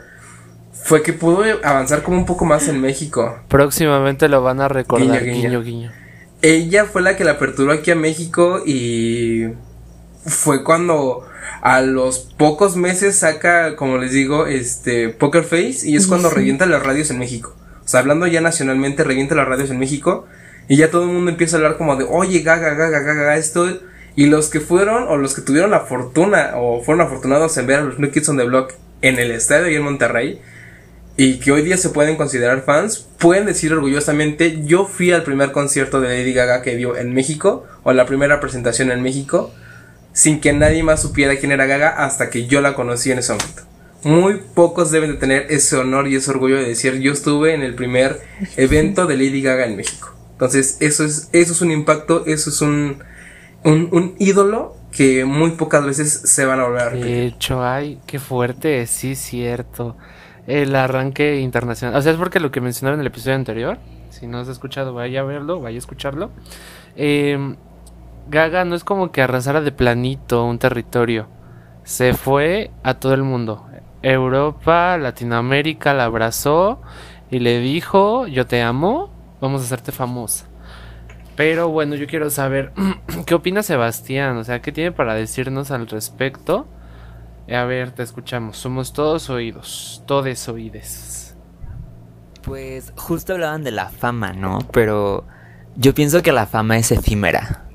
[0.88, 3.38] fue que pudo avanzar como un poco más en México.
[3.50, 5.22] Próximamente lo van a recordar.
[5.22, 5.64] Guiño, Guiño, guiño.
[5.64, 5.92] guiño.
[6.42, 9.50] Ella fue la que la aperturó aquí a México y
[10.26, 11.28] fue cuando
[11.62, 16.66] a los pocos meses saca, como les digo, este Poker Face y es cuando revienta
[16.66, 17.54] las radios en México.
[17.84, 20.26] O sea, hablando ya nacionalmente, revienta las radios en México
[20.70, 23.36] y ya todo el mundo empieza a hablar como de, oye, gaga, gaga, gaga, gaga,
[23.36, 23.68] esto.
[24.16, 27.80] Y los que fueron o los que tuvieron la fortuna o fueron afortunados en ver
[27.80, 28.72] a los New Kids on the Block
[29.02, 30.42] en el estadio y en Monterrey,
[31.20, 35.52] y que hoy día se pueden considerar fans, pueden decir orgullosamente, yo fui al primer
[35.52, 39.52] concierto de Lady Gaga que dio en México, o la primera presentación en México,
[40.14, 43.34] sin que nadie más supiera quién era Gaga hasta que yo la conocí en ese
[43.34, 43.64] momento.
[44.04, 47.64] Muy pocos deben de tener ese honor y ese orgullo de decir yo estuve en
[47.64, 48.22] el primer
[48.58, 50.16] evento de Lady Gaga en México.
[50.34, 53.00] Entonces eso es, eso es un impacto, eso es un,
[53.64, 57.16] un, un ídolo que muy pocas veces se van a volver a repetir.
[57.16, 59.98] De hecho, ay, qué fuerte, sí, cierto.
[60.48, 61.96] El arranque internacional.
[61.96, 63.78] O sea, es porque lo que mencionaron en el episodio anterior.
[64.10, 66.32] Si no has escuchado, vaya a verlo, vaya a escucharlo.
[66.96, 67.56] Eh,
[68.30, 71.28] Gaga no es como que arrasara de planito un territorio.
[71.84, 73.66] Se fue a todo el mundo.
[74.02, 76.82] Europa, Latinoamérica la abrazó
[77.30, 79.10] y le dijo, yo te amo,
[79.42, 80.46] vamos a hacerte famosa.
[81.36, 82.74] Pero bueno, yo quiero saber,
[83.26, 84.38] ¿qué opina Sebastián?
[84.38, 86.68] O sea, ¿qué tiene para decirnos al respecto?
[87.52, 88.58] A ver, te escuchamos.
[88.58, 91.36] Somos todos oídos, todes oídes.
[92.42, 94.60] Pues justo hablaban de la fama, ¿no?
[94.72, 95.26] Pero
[95.76, 97.66] yo pienso que la fama es efímera.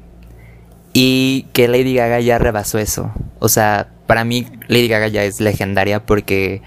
[0.92, 3.12] Y que Lady Gaga ya rebasó eso.
[3.38, 6.62] O sea, para mí Lady Gaga ya es legendaria porque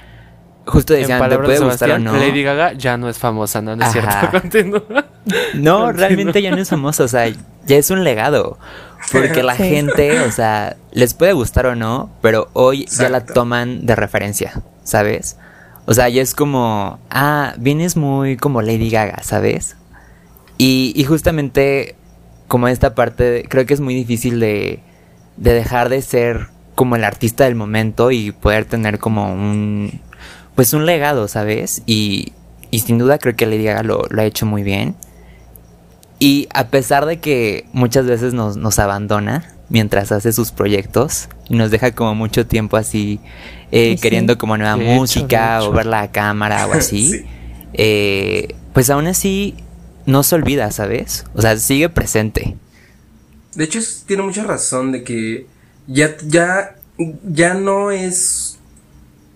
[0.65, 2.13] justo decían, te puede de gustar o no.
[2.13, 4.19] Lady Gaga ya no es famosa, no, no es Ajá.
[4.19, 4.41] cierto.
[4.41, 5.05] Continúa.
[5.53, 7.27] No, realmente ya no es famosa, o sea,
[7.65, 8.57] ya es un legado.
[9.11, 9.63] Porque la Sí.
[9.69, 14.61] gente, o sea, les puede gustar o no, pero hoy ya la toman de referencia,
[14.83, 15.37] ¿sabes?
[15.85, 19.77] O sea, ya es como, ah, vienes muy como Lady Gaga, ¿sabes?
[20.57, 21.95] Y, y justamente
[22.47, 24.79] como esta parte, creo que es muy difícil de,
[25.37, 30.01] de dejar de ser como el artista del momento y poder tener como un,
[30.55, 31.83] pues un legado, ¿sabes?
[31.85, 32.33] Y,
[32.71, 34.95] y sin duda creo que Lady Gaga lo, lo ha hecho muy bien.
[36.25, 41.55] Y a pesar de que muchas veces nos, nos abandona mientras hace sus proyectos y
[41.55, 43.19] nos deja como mucho tiempo así
[43.71, 44.01] eh, Sí, sí.
[44.01, 45.71] queriendo como nueva hecho, música o hecho.
[45.73, 47.25] verla a cámara o así, Sí.
[47.73, 49.53] eh, pues aún así
[50.07, 51.25] no se olvida, ¿sabes?
[51.35, 52.55] O sea, sigue presente.
[53.55, 55.47] De hecho, tiene mucha razón de que
[55.87, 56.75] ya, ya,
[57.23, 58.57] ya no es,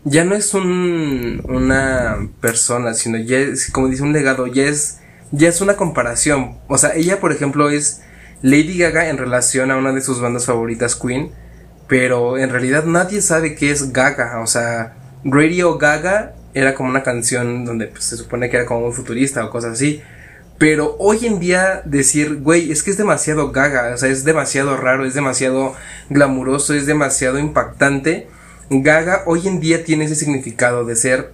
[0.05, 4.98] ya no es un, una persona, sino ya es, como dice, un legado, ya es,
[5.31, 6.57] ya es una comparación.
[6.67, 8.01] O sea, ella, por ejemplo, es
[8.41, 11.31] Lady Gaga en relación a una de sus bandas favoritas, Queen,
[11.87, 14.39] pero en realidad nadie sabe qué es Gaga.
[14.41, 18.81] O sea, Radio Gaga era como una canción donde pues, se supone que era como
[18.81, 20.01] muy futurista o cosas así.
[20.57, 24.75] Pero hoy en día decir, güey, es que es demasiado gaga, o sea, es demasiado
[24.75, 25.73] raro, es demasiado
[26.09, 28.27] glamuroso, es demasiado impactante.
[28.69, 31.31] Gaga hoy en día tiene ese significado de ser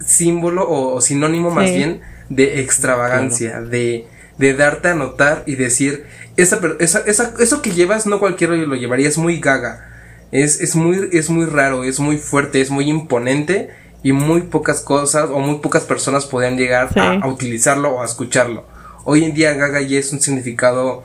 [0.00, 4.06] símbolo o, o sinónimo más bien de extravagancia, de,
[4.38, 6.06] de darte a notar y decir,
[6.36, 9.90] esa, esa, esa- eso que llevas no cualquiera lo llevaría, es muy gaga,
[10.32, 13.70] es, es, muy, es muy raro, es muy fuerte, es muy imponente
[14.02, 16.98] y muy pocas cosas o muy pocas personas podrían llegar Sí.
[17.00, 18.66] a, a utilizarlo o a escucharlo.
[19.04, 21.04] Hoy en día Gaga ya es un significado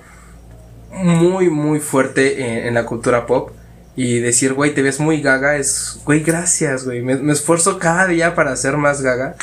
[0.92, 3.52] muy, muy fuerte en, en la cultura pop.
[3.96, 7.02] Y decir, güey, te ves muy gaga es, güey, gracias, güey.
[7.02, 9.36] Me, me esfuerzo cada día para ser más gaga.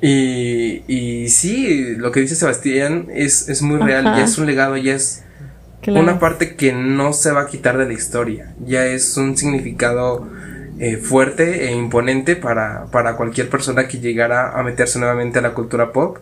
[0.00, 4.18] Y, y sí, lo que dice Sebastián es, es muy real, Ajá.
[4.18, 5.24] ya es un legado, ya es
[5.80, 6.00] Claro.
[6.00, 8.52] una parte que no se va a quitar de la historia.
[8.64, 10.28] Ya es un significado
[10.80, 15.54] eh, fuerte e imponente para, para cualquier persona que llegara a meterse nuevamente a la
[15.54, 16.18] cultura pop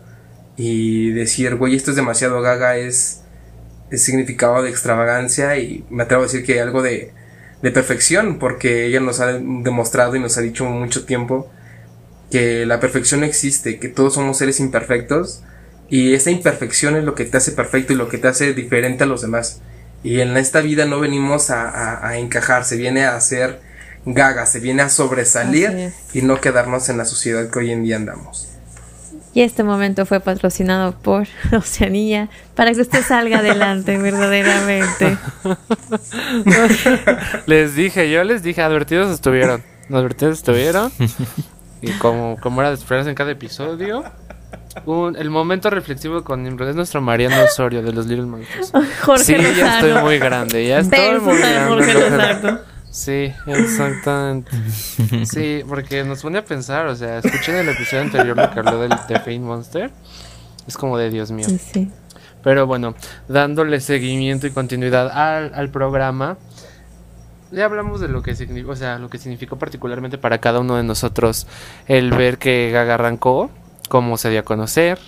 [0.58, 3.22] y decir, güey, esto es demasiado gaga, es,
[3.90, 7.12] es significado de extravagancia y me atrevo a decir que algo de,
[7.62, 11.50] de perfección, porque ella nos ha demostrado y nos ha dicho mucho tiempo
[12.30, 15.42] que la perfección no existe, que todos somos seres imperfectos
[15.88, 19.04] y esa imperfección es lo que te hace perfecto y lo que te hace diferente
[19.04, 19.60] a los demás.
[20.02, 23.60] Y en esta vida no venimos a, encajar, se viene a hacer
[24.04, 27.96] gaga, se viene a sobresalir y no quedarnos en la sociedad que hoy en día
[27.96, 28.48] andamos.
[29.34, 35.18] Y este momento fue patrocinado por Oceanía para que usted salga adelante verdaderamente.
[37.46, 39.62] les dije, yo les dije, advertidos estuvieron.
[39.90, 40.90] Advertidos estuvieron.
[41.82, 44.02] Y como, como era de esperarse en cada episodio,
[45.18, 48.72] el momento reflexivo con Nimrod es nuestro Mariano Osorio de los Little Monsters.
[49.02, 52.58] Jorge sí, ya estoy muy grande, ya estoy muy grande.
[52.90, 54.50] Sí, exactamente.
[55.24, 58.80] Sí, porque nos pone a pensar, o sea, escuchen el episodio anterior lo que habló
[58.80, 59.90] del The Fame Monster.
[60.66, 61.46] Es como de Dios mío.
[61.46, 61.90] Sí.
[62.42, 62.94] Pero bueno,
[63.28, 66.38] dándole seguimiento y continuidad al, al programa,
[67.50, 70.76] ya hablamos de lo que significó, o sea, lo que significó particularmente para cada uno
[70.76, 71.46] de nosotros
[71.86, 73.50] el ver que Gaga arrancó
[73.88, 74.98] cómo se dio a conocer,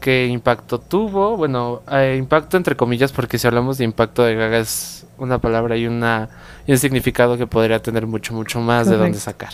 [0.00, 4.58] qué impacto tuvo, bueno, eh, impacto entre comillas porque si hablamos de impacto de Gaga
[4.58, 6.28] es una palabra y, una,
[6.66, 9.52] un significado que podría tener mucho, mucho más de dónde sacar.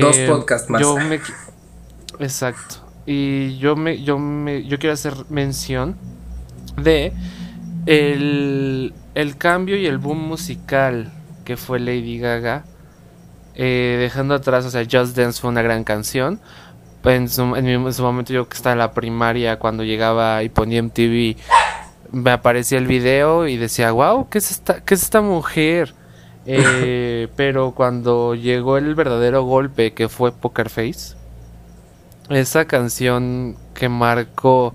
[0.00, 0.82] Dos eh, podcasts más.
[2.18, 2.76] exacto.
[3.06, 5.96] Y yo me, yo me, yo quiero hacer mención
[6.76, 7.12] de
[7.86, 11.10] el, el cambio y el boom musical
[11.48, 12.64] que fue Lady Gaga.
[13.54, 16.40] Eh, dejando atrás, o sea, Just Dance fue una gran canción,
[17.04, 20.82] en su, en, su momento yo que estaba en la primaria cuando llegaba y ponía
[20.82, 21.36] MTV
[22.12, 25.94] me aparecía el video y decía wow qué es esta qué es esta mujer
[26.46, 31.16] eh, pero cuando llegó el verdadero golpe que fue Poker Face
[32.28, 34.74] esa canción que marcó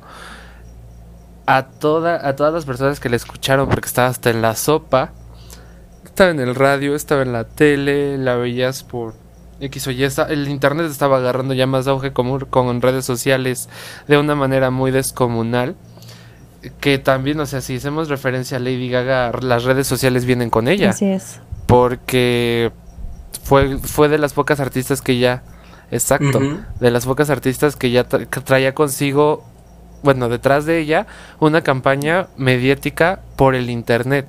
[1.45, 5.11] a toda a todas las personas que la escucharon porque estaba hasta en la sopa
[6.13, 9.15] estaba en el radio estaba en la tele la veías por
[9.59, 13.69] X o Y, el internet estaba agarrando ya más auge como, con redes sociales
[14.07, 15.75] de una manera muy descomunal.
[16.79, 20.67] Que también, o sea, si hacemos referencia a Lady Gaga, las redes sociales vienen con
[20.67, 20.91] ella.
[20.91, 21.41] Así es.
[21.65, 22.71] Porque
[23.43, 25.43] fue, fue de las pocas artistas que ya,
[25.91, 26.39] exacto,
[26.79, 29.43] de las pocas artistas que ya traía consigo,
[30.03, 31.05] bueno, detrás de ella,
[31.39, 34.27] una campaña mediática por el internet.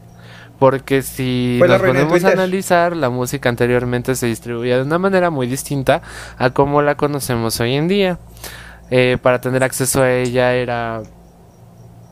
[0.65, 5.47] Porque si nos ponemos a analizar, la música anteriormente se distribuía de una manera muy
[5.47, 6.01] distinta
[6.39, 8.19] a como la conocemos hoy en día.
[8.89, 11.03] Eh, para tener acceso a ella era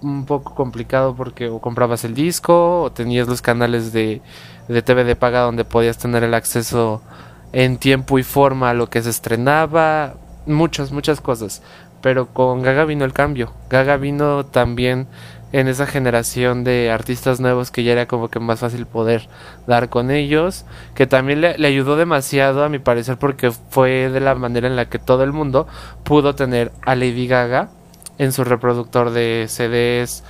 [0.03, 4.21] un poco complicado porque o comprabas el disco o tenías los canales de,
[4.69, 7.01] de TV de paga donde podías tener el acceso
[7.53, 11.62] en tiempo y forma a lo que se estrenaba, muchas, muchas cosas.
[12.03, 13.55] Pero con Gaga vino el cambio.
[13.71, 15.07] Gaga vino también
[15.53, 19.29] en esa generación de artistas nuevos que ya era como que más fácil poder
[19.67, 24.35] dar con ellos, que también le, ayudó demasiado a mi parecer porque fue de la
[24.35, 25.67] manera en la que todo el mundo
[26.05, 27.69] pudo tener a Lady Gaga
[28.19, 30.25] en su reproductor de CDs,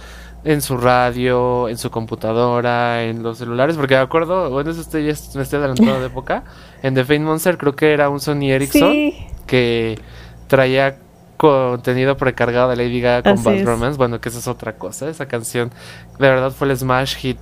[0.45, 5.05] en su radio, en su computadora, en los celulares, porque de acuerdo, bueno, eso estoy,
[5.05, 6.43] me estoy adelantando de época,
[6.83, 9.13] en The Fame Monster creo que era un Sony Ericsson
[9.47, 10.01] que
[10.49, 10.97] traía
[11.42, 13.98] contenido precargado de Lady Gaga con Bad Romance.
[13.98, 15.09] Bueno, que esa es otra cosa.
[15.09, 15.72] Esa canción
[16.20, 17.37] de verdad fue el smash hit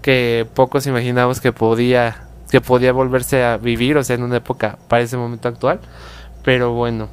[0.00, 4.78] que pocos imaginamos que podía que podía volverse a vivir, o sea, en una época
[4.86, 5.80] para ese momento actual.
[6.44, 7.08] Pero bueno,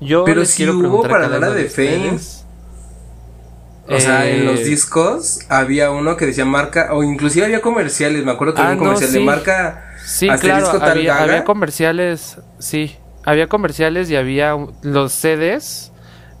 [0.00, 2.18] yo Pero si hubo para la de Fame.
[3.88, 8.24] O sea, en los eh, discos había uno que decía marca, o inclusive había comerciales,
[8.24, 9.94] me acuerdo que había un ah, comercial de marca.
[10.04, 15.92] Sí, claro, había comerciales, sí había comerciales y había los CDs,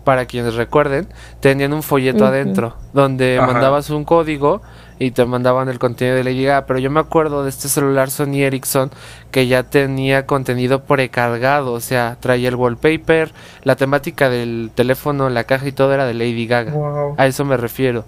[0.04, 1.06] para quienes recuerden,
[1.40, 4.60] tenían un folleto adentro, donde mandabas un código
[4.98, 6.66] y te mandaban el contenido de Lady Gaga.
[6.66, 8.90] Pero yo me acuerdo de este celular Sony Ericsson
[9.30, 15.44] que ya tenía contenido precargado, o sea, traía el wallpaper, la temática del teléfono, la
[15.44, 16.74] caja y todo era de Lady Gaga.
[17.16, 18.04] A eso me refiero.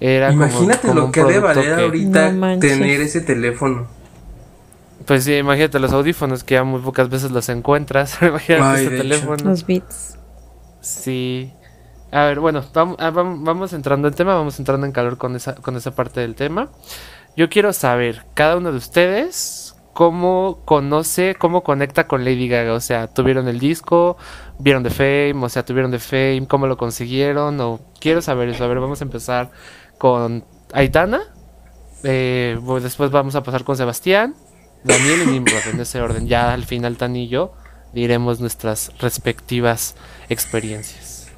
[0.00, 3.86] Era Imagínate lo que debe valer ahorita tener ese teléfono.
[5.06, 8.18] Pues sí, imagínate los audífonos que ya muy pocas veces los encuentras.
[8.22, 9.44] imagínate ese teléfono.
[9.44, 10.18] Los beats.
[10.80, 11.52] Sí.
[12.12, 15.56] A ver, bueno, ah, vamos, vamos entrando en tema, vamos entrando en calor con esa,
[15.56, 16.70] con esa parte del tema.
[17.36, 22.74] Yo quiero saber, cada uno de ustedes, cómo conoce, cómo conecta con Lady Gaga.
[22.74, 24.16] O sea, ¿tuvieron el disco?
[24.58, 25.44] ¿Vieron de Fame?
[25.44, 26.46] O sea, ¿tuvieron de Fame?
[26.48, 27.60] ¿Cómo lo consiguieron?
[27.60, 28.64] O quiero saber eso.
[28.64, 29.50] A ver, vamos a empezar
[29.98, 31.22] con Aitana.
[32.02, 34.34] Eh, después vamos a pasar con Sebastián.
[34.84, 36.28] Daniel y Nimrod en ese orden.
[36.28, 37.52] Ya al final Tan y yo
[37.92, 39.94] diremos nuestras respectivas
[40.28, 41.28] experiencias.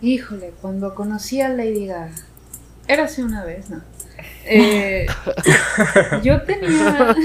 [0.00, 2.12] Híjole, cuando conocí a Lady Gaga,
[2.86, 3.82] era hace una vez, ¿no?
[4.46, 5.06] Eh,
[6.22, 7.16] yo tenía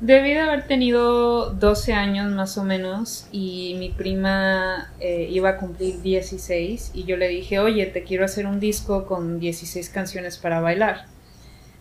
[0.00, 5.56] Debí de haber tenido 12 años más o menos y mi prima eh, iba a
[5.56, 10.38] cumplir 16 y yo le dije, oye, te quiero hacer un disco con 16 canciones
[10.38, 11.06] para bailar.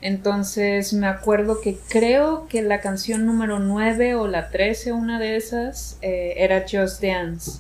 [0.02, 5.36] Entonces me acuerdo que creo que la canción número 9 o la 13, una de
[5.38, 7.60] esas, eh, era Just Dance.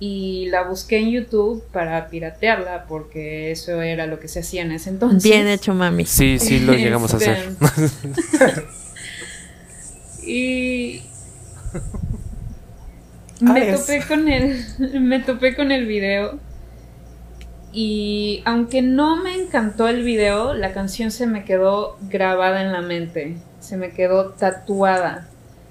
[0.00, 4.72] Y la busqué en YouTube para piratearla porque eso era lo que se hacía en
[4.72, 5.24] ese entonces.
[5.24, 6.04] Bien hecho, mami.
[6.04, 7.48] Sí, sí, lo llegamos a hacer.
[7.76, 8.62] Este,
[10.30, 11.02] y
[13.40, 14.64] me Ah, topé con el
[15.00, 16.38] me topé con el video
[17.72, 22.80] y aunque no me encantó el video, la canción se me quedó grabada en la
[22.80, 25.28] mente, se me quedó tatuada.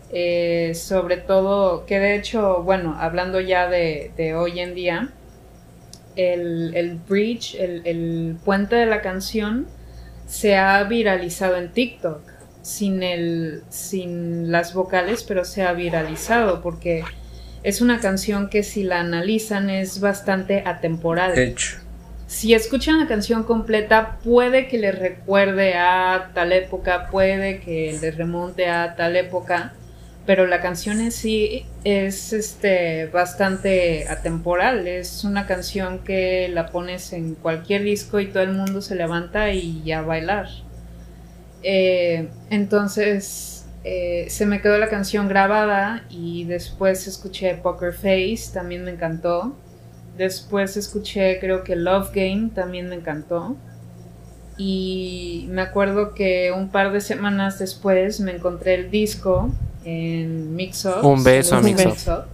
[0.10, 5.10] Eh, sobre todo, que de hecho, bueno, hablando ya de, hoy en día,
[6.16, 9.68] el, el bridge, el, el puente de la canción,
[10.28, 12.22] se ha viralizado en TikTok
[12.62, 17.02] sin el sin las vocales pero se ha viralizado porque
[17.64, 21.78] es una canción que si la analizan es bastante atemporal hecho.
[22.28, 28.18] Si escuchan la canción completa puede que les recuerde a tal época puede que les
[28.18, 29.74] remonte a tal época
[30.26, 37.14] pero la canción en sí es este bastante atemporal es una canción que la pones
[37.14, 40.48] en cualquier disco y todo el mundo se levanta y a bailar
[41.64, 48.84] eh, entonces eh, se me quedó la canción grabada y después escuché Poker Face, también
[48.84, 49.56] me encantó.
[50.18, 53.56] Después escuché creo que Love Game, también me encantó.
[54.58, 59.52] Y me acuerdo que un par de semanas después me encontré el disco
[59.86, 61.04] en Mixup.
[61.04, 61.62] Un beso a.
[61.62, 62.26] Mixup.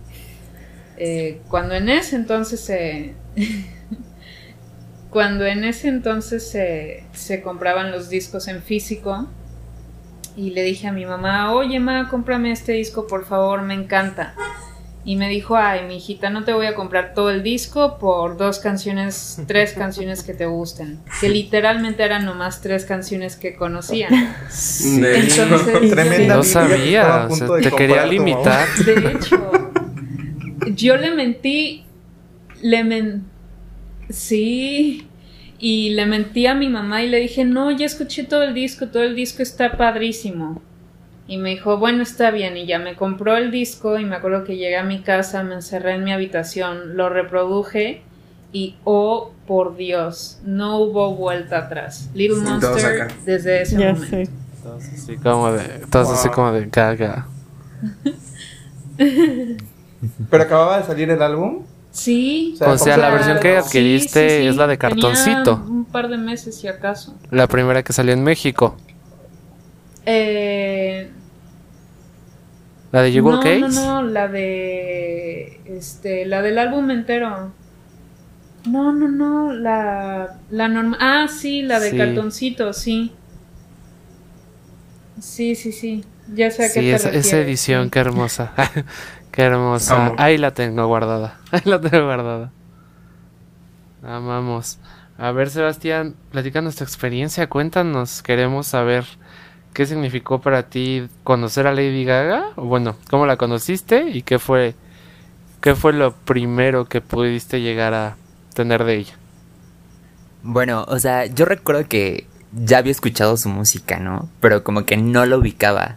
[0.98, 3.14] Eh, cuando en ese entonces se...
[5.10, 9.28] cuando en ese entonces se, se compraban los discos en físico
[10.36, 14.34] y le dije a mi mamá, oye ma, cómprame este disco por favor, me encanta.
[15.06, 18.38] Y me dijo, ay, mi hijita, no te voy a comprar todo el disco por
[18.38, 21.00] dos canciones, tres canciones que te gusten.
[21.20, 24.12] Que literalmente eran nomás tres canciones que conocían.
[25.00, 25.44] De hecho.
[25.44, 28.68] Entonces, Tremenda No que sabía, a o sea, te quería limitar.
[28.78, 29.52] De hecho,
[30.74, 31.84] yo le mentí,
[32.62, 33.26] le men
[34.10, 35.08] sí,
[35.60, 38.88] y le mentí a mi mamá y le dije, no, ya escuché todo el disco,
[38.88, 40.62] todo el disco está padrísimo.
[41.28, 44.44] Y me dijo, bueno, está bien, y ya me compró el disco y me acuerdo
[44.44, 48.02] que llegué a mi casa, me encerré en mi habitación, lo reproduje
[48.52, 52.10] y, oh, por Dios, no hubo vuelta atrás.
[52.14, 53.14] Little Sí, todos Monster acá.
[53.26, 54.08] desde ese Ya momento.
[54.10, 54.30] sé.
[54.62, 56.36] Todos así como de, todos así Wow.
[56.36, 57.28] como de gaga.
[60.30, 61.64] Pero acababa de salir el álbum.
[61.92, 62.56] Sí.
[62.62, 64.48] O O sea, la versión que adquiriste sí, sí.
[64.48, 65.56] es la de Tenía cartoncito.
[65.68, 67.16] un par de meses, si acaso.
[67.32, 68.76] La primera que salió en México.
[70.06, 71.10] Eh,
[72.94, 73.60] La de You no, Case.
[73.60, 75.60] no, no, la de.
[75.66, 77.52] Este, la del álbum entero.
[78.68, 80.38] No, no, no, la.
[80.52, 81.00] La normal.
[81.02, 81.98] Ah, sí, la de Sí.
[81.98, 83.12] cartoncito, sí.
[85.20, 86.04] Sí, sí, sí.
[86.34, 88.54] Ya sé a qué Sí, te esa, esa edición, qué hermosa.
[89.32, 90.14] qué hermosa.
[90.18, 91.40] Ahí la tengo guardada.
[91.52, 92.52] Ahí la tengo guardada.
[94.04, 94.78] Amamos.
[95.18, 97.48] A ver, Sebastián, platícanos tu experiencia.
[97.48, 98.22] Cuéntanos.
[98.22, 99.06] Queremos saber
[99.74, 102.52] qué significó para ti conocer a Lady Gaga.
[102.56, 104.76] Bueno, cómo la conociste y qué fue,
[105.62, 108.16] qué fue lo primero que pudiste llegar a
[108.54, 109.14] tener de ella.
[110.44, 114.30] Bueno, o sea, yo recuerdo que ya había escuchado su música, ¿no?
[114.40, 115.96] Pero como que no lo ubicaba.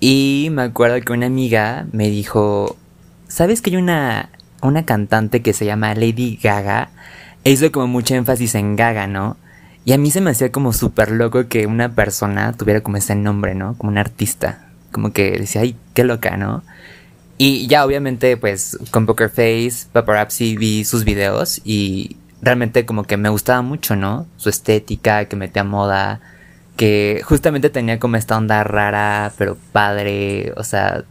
[0.00, 2.76] Y me acuerdo que una amiga me dijo,
[3.26, 4.30] ¿sabes que hay una,
[4.62, 6.90] una cantante que se llama Lady Gaga?
[7.44, 9.36] E hizo como mucho énfasis en Gaga, ¿no?
[9.88, 13.14] Y a mí se me hacía como súper loco que una persona tuviera como ese
[13.14, 13.72] nombre, ¿no?
[13.78, 14.68] Como un artista.
[14.92, 16.62] Como que decía, ay, qué loca, ¿no?
[17.38, 23.16] Y ya obviamente pues con Poker Face, Paparazzi vi sus videos y realmente como que
[23.16, 24.26] me gustaba mucho, ¿no?
[24.36, 26.20] Su estética, que metía moda,
[26.76, 31.04] que justamente tenía como esta onda rara, pero padre, o sea,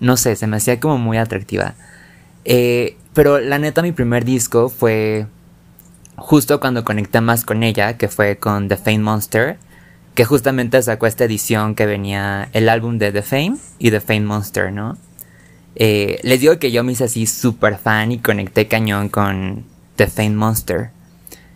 [0.00, 1.74] no sé, se me hacía como muy atractiva.
[2.46, 5.26] Eh, pero la neta mi primer disco fue
[6.16, 9.58] justo cuando conecté más con ella, que fue con The Fame Monster,
[10.14, 14.22] que justamente sacó esta edición que venía el álbum de The Fame y The Fame
[14.22, 14.98] Monster, ¿no?
[15.74, 19.64] Eh, les digo que yo me hice así súper fan y conecté cañón con
[19.96, 20.90] The Fame Monster.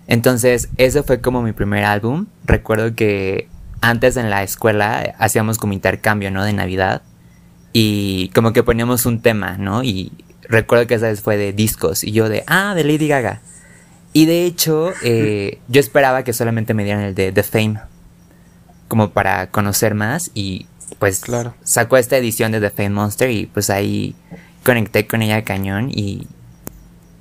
[0.07, 2.27] Entonces, ese fue como mi primer álbum.
[2.45, 3.49] Recuerdo que
[3.81, 6.45] antes en la escuela hacíamos como intercambio, ¿no?
[6.45, 7.03] De Navidad.
[7.73, 9.83] Y como que poníamos un tema, ¿no?
[9.83, 10.13] Y
[10.49, 12.05] recuerdo que esa vez fue de discos.
[12.05, 13.43] Y yo de, ah, de Lady Gaga.
[14.17, 17.81] Y de hecho, eh, yo esperaba que solamente me dieran el de The Fame.
[18.89, 20.31] Como para conocer más.
[20.35, 20.67] Y
[20.99, 21.55] pues Claro.
[21.63, 24.15] sacó esta edición de The Fame Monster y pues ahí
[24.65, 26.27] conecté con ella cañón y,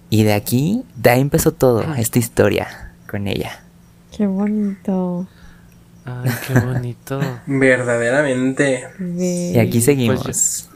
[0.09, 3.63] y de aquí, de ahí empezó todo, esta historia con ella.
[4.15, 5.27] Qué bonito.
[6.05, 7.19] Ay, qué bonito.
[7.47, 8.87] Verdaderamente.
[8.99, 10.21] Y aquí seguimos.
[10.23, 10.69] Pues,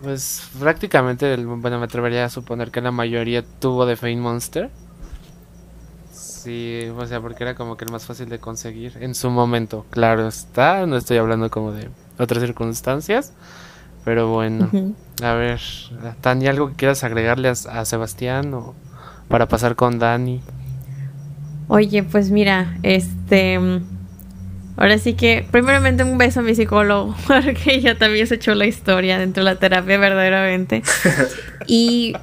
[0.00, 4.70] Pues prácticamente, el- bueno, me atrevería a suponer que la mayoría tuvo de Fame Monster.
[6.46, 9.84] Sí, o sea, porque era como que el más fácil de conseguir en su momento.
[9.90, 11.88] Claro está, no estoy hablando como de
[12.20, 13.32] otras circunstancias.
[14.04, 14.94] Pero bueno, Ujú.
[15.24, 15.60] a ver,
[16.20, 18.76] Tani, ¿algo que quieras agregarle a, a Sebastián o
[19.26, 20.40] para pasar con Dani?
[21.66, 23.58] Oye, pues mira, este.
[24.76, 28.66] Ahora sí que, primeramente, un beso a mi psicólogo, porque ella también se echó la
[28.66, 30.84] historia dentro de la terapia, verdaderamente.
[31.66, 32.14] y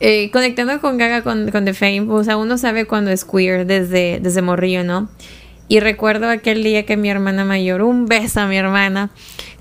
[0.00, 3.66] eh, conectando con Gaga con, con The Fame, o sea, uno sabe cuando es queer
[3.66, 5.08] desde, desde morrillo, ¿no?
[5.68, 9.10] Y recuerdo aquel día que mi hermana mayor, un beso a mi hermana,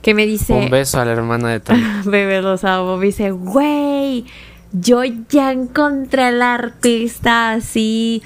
[0.01, 0.53] que me dice.
[0.53, 1.83] Un beso a la hermana de Tani.
[2.05, 2.97] Bebé los amo.
[2.97, 4.25] Me dice, güey,
[4.71, 8.21] yo ya encontré al artista así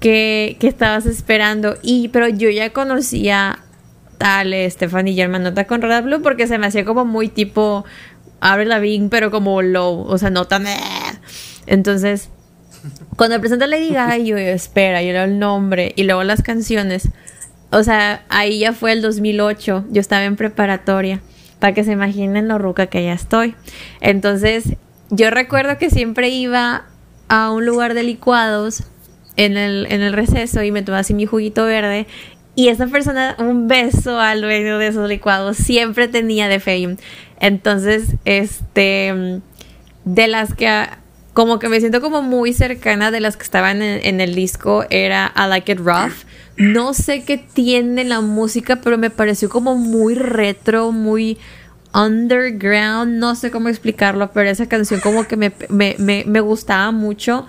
[0.00, 1.76] que, que estabas esperando.
[1.82, 3.58] Y, pero yo ya conocía
[4.16, 7.84] tal Stephanie German Nota con Red Blue porque se me hacía como muy tipo
[8.40, 10.64] Avril Lavigne, pero como low, o sea, no tan.
[11.68, 12.30] Entonces,
[13.16, 17.08] cuando presenta Lady Gaga, yo, yo, espera, y era el nombre, y luego las canciones.
[17.70, 21.20] O sea, ahí ya fue el 2008, yo estaba en preparatoria,
[21.58, 23.54] para que se imaginen lo ruca que ya estoy.
[24.00, 24.76] Entonces,
[25.10, 26.86] yo recuerdo que siempre iba
[27.28, 28.84] a un lugar de licuados
[29.36, 32.06] en el, en el receso y me tomaba así mi juguito verde.
[32.54, 36.96] Y esa persona, un beso al dueño de esos licuados, siempre tenía de fame.
[37.38, 39.40] Entonces, este,
[40.04, 40.88] de las que
[41.38, 45.32] como que me siento como muy cercana de las que estaban en, el disco era
[45.36, 46.24] I Like It Rough.
[46.56, 51.38] No sé qué tiene la música, pero me pareció como muy retro, muy
[51.94, 56.90] underground, no sé cómo explicarlo, pero esa canción como que me, me, me, me gustaba
[56.90, 57.46] mucho.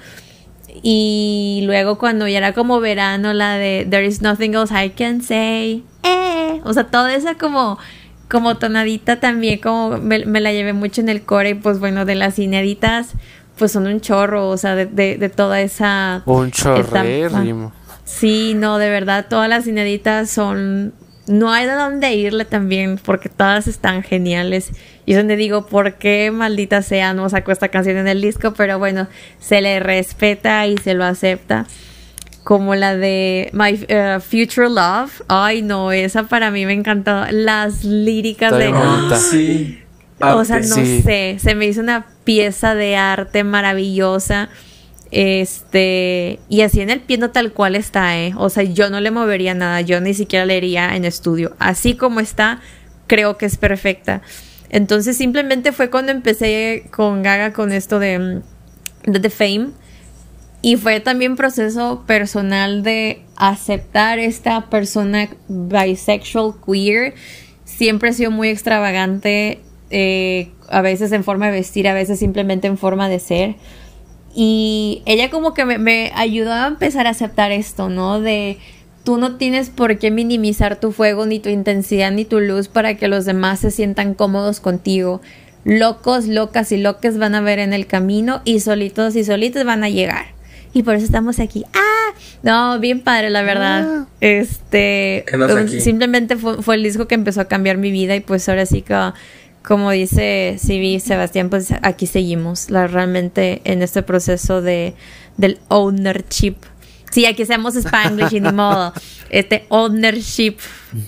[0.83, 5.23] Y luego cuando ya era como verano, la de There is nothing else I can
[5.23, 5.83] say.
[6.03, 6.61] Eh.
[6.63, 7.79] O sea, toda esa como,
[8.27, 11.49] como tonadita también, como me, me la llevé mucho en el core.
[11.49, 13.15] Y pues bueno, de las ineditas,
[13.59, 16.23] pues son un chorro, o sea, de, de, de toda esa.
[16.25, 16.81] Un etapa.
[16.81, 17.73] chorrérrimo.
[18.05, 20.93] Sí, no, de verdad, todas las ineditas son.
[21.27, 24.71] No hay de dónde irle también, porque todas están geniales.
[25.05, 28.53] Y es donde digo, ¿por qué maldita sea no sacó esta canción en el disco?
[28.55, 29.07] Pero bueno,
[29.39, 31.67] se le respeta y se lo acepta.
[32.43, 35.21] Como la de My uh, Future Love.
[35.27, 37.25] Ay, no, esa para mí me encantó.
[37.29, 38.71] Las líricas Está de.
[38.71, 39.19] bien bonita.
[40.19, 40.25] Sí.
[40.27, 41.01] O sea, no Sí.
[41.01, 44.49] sé, se me hizo una pieza de arte maravillosa.
[45.11, 48.33] Este, y así en el piano tal cual está, ¿eh?
[48.37, 51.55] O sea, yo no le movería nada, yo ni siquiera leería en estudio.
[51.59, 52.59] Así como está,
[53.07, 54.21] creo que es perfecta.
[54.69, 59.69] Entonces simplemente fue cuando empecé con Gaga con esto de, mm, de The Fame.
[60.61, 67.13] Y fue también proceso personal de aceptar esta persona bisexual, queer.
[67.63, 69.59] Siempre ha sido muy extravagante,
[69.89, 73.55] eh, a veces en forma de vestir, a veces simplemente en forma de ser.
[74.35, 78.21] Y ella como que me, me ayudó a empezar a aceptar esto, ¿no?
[78.21, 78.57] De
[79.03, 82.95] tú no tienes por qué minimizar tu fuego, ni tu intensidad, ni tu luz para
[82.95, 85.21] que los demás se sientan cómodos contigo.
[85.63, 89.83] Locos, locas y loques van a ver en el camino y solitos y solitos van
[89.83, 90.27] a llegar.
[90.73, 91.65] Y por eso estamos aquí.
[91.73, 92.13] ¡Ah!
[92.43, 94.07] No, bien padre, la verdad.
[94.21, 95.23] Este.
[95.27, 95.81] ¿Qué andas um, aquí?
[95.81, 98.83] Simplemente fue, fue el disco que empezó a cambiar mi vida y pues ahora sí
[98.83, 98.93] que,
[99.63, 102.69] como dice Civi Sebastián, pues aquí seguimos.
[102.69, 104.95] La, realmente en este proceso de,
[105.37, 106.55] del ownership.
[107.11, 108.93] Sí, aquí hacemos Spanglish y ni modo.
[109.31, 110.55] Este ownership,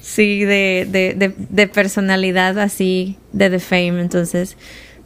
[0.01, 3.99] sí, de, de, de, de personalidad así, de The Fame.
[3.99, 4.57] Entonces,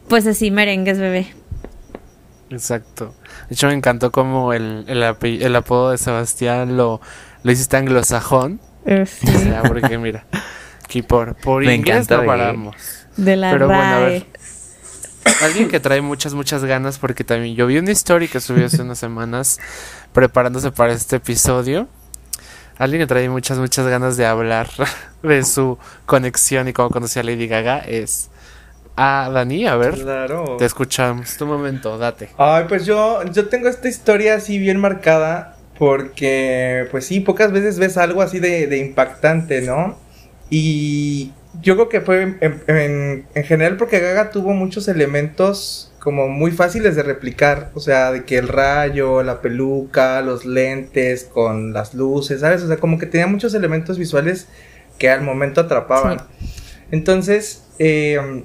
[0.10, 1.28] pues así merengues, bebé.
[2.50, 3.16] Exacto.
[3.50, 7.02] De hecho, me encantó como el, el, ape- el apodo de Sebastián lo,
[7.44, 8.60] lo hiciste anglosajón.
[8.86, 10.26] Eh, sí, O sea, porque mira,
[10.84, 12.26] aquí por, por Me inglés no eh.
[12.26, 12.76] paramos.
[13.18, 14.10] De la Pero bueno, a RAE.
[14.10, 14.26] ver.
[15.42, 18.82] Alguien que trae muchas, muchas ganas, porque también yo vi una story que subió hace
[18.82, 19.60] unas semanas
[20.14, 21.88] preparándose para este episodio.
[22.78, 24.68] Alguien que trae muchas, muchas ganas de hablar
[25.24, 28.30] de su conexión y cómo conocí a Lady Gaga es
[28.98, 29.66] a Dani.
[29.66, 30.58] A ver, Claro.
[30.58, 31.36] te escuchamos.
[31.38, 32.30] Tu momento, date.
[32.38, 37.80] Ay, pues yo, yo tengo esta historia así bien marcada porque, pues sí, pocas veces
[37.80, 39.98] ves algo así de, de impactante, ¿no?
[40.50, 46.28] Y yo creo que fue en, en- en general porque Gaga tuvo muchos elementos como
[46.28, 51.74] muy fáciles de replicar, o sea, de que el rayo, la peluca, los lentes con
[51.74, 52.62] las luces, ¿sabes?
[52.64, 54.48] O sea, como que tenía muchos elementos visuales
[55.00, 56.18] que al momento atrapaban.
[56.92, 58.44] Entonces, eh,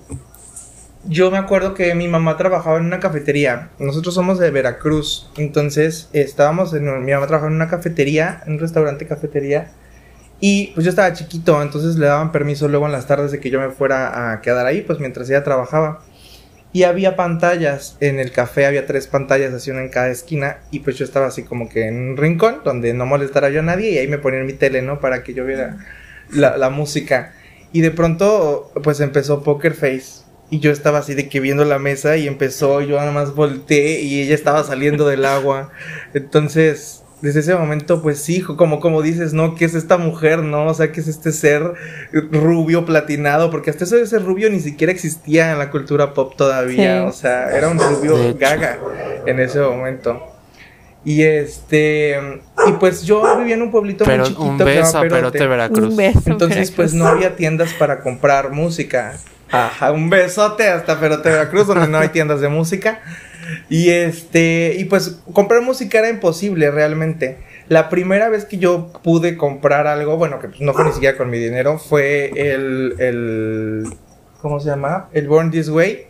[1.05, 3.71] yo me acuerdo que mi mamá trabajaba en una cafetería.
[3.79, 5.31] Nosotros somos de Veracruz.
[5.37, 6.85] Entonces, estábamos en.
[7.05, 9.71] Mi mamá trabajaba en una cafetería, en un restaurante cafetería.
[10.41, 13.51] Y pues yo estaba chiquito, entonces le daban permiso luego en las tardes de que
[13.51, 16.03] yo me fuera a quedar ahí, pues mientras ella trabajaba.
[16.73, 20.81] Y había pantallas, en el café había tres pantallas, así una en cada esquina, y
[20.81, 23.91] pues yo estaba así como que en un rincón donde no molestara yo a nadie,
[23.91, 25.01] y ahí me ponían mi tele, ¿no?
[25.01, 25.79] Para que yo viera
[26.33, 27.33] la, la música.
[27.73, 30.23] Y de pronto, pues empezó Poker Face.
[30.53, 34.01] Y yo estaba así de que viendo la mesa y empezó, yo nada más volteé
[34.01, 35.71] y ella estaba saliendo del agua.
[36.13, 39.55] Entonces, desde ese momento, pues sí, como, como dices, ¿no?
[39.55, 40.67] ¿Qué es esta mujer, no?
[40.67, 41.75] O sea, ¿qué es este ser
[42.13, 43.51] rubio, platinado?
[43.51, 47.03] Porque hasta eso de ser rubio ni siquiera existía en la cultura pop todavía.
[47.03, 47.09] Sí.
[47.09, 48.79] O sea, era un rubio gaga
[49.27, 50.23] en ese momento.
[51.05, 52.19] Y este,
[52.67, 55.47] y pues yo vivía en un pueblito Pero muy chiquito un que beso a Perote
[55.47, 55.89] Veracruz.
[55.91, 56.23] Un beso.
[56.27, 59.15] entonces, pues no había tiendas para comprar música.
[59.51, 63.01] Ajá, un besote hasta Perote Veracruz, donde no hay tiendas de música.
[63.69, 67.39] Y este, y pues comprar música era imposible realmente.
[67.69, 71.31] La primera vez que yo pude comprar algo, bueno, que no fue ni siquiera con
[71.31, 73.85] mi dinero, fue el, el,
[74.41, 75.09] ¿cómo se llama?
[75.13, 76.10] El Born This Way.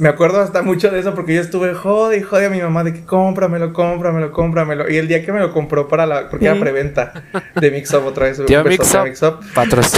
[0.00, 2.84] Me acuerdo hasta mucho de eso porque yo estuve jode y jode a mi mamá
[2.84, 4.90] de que cómpramelo, cómpramelo, cómpramelo.
[4.90, 7.12] Y el día que me lo compró para la, porque era preventa
[7.54, 8.42] de Mix Up otra vez.
[8.46, 9.40] Tío Mix Up, Mix Up.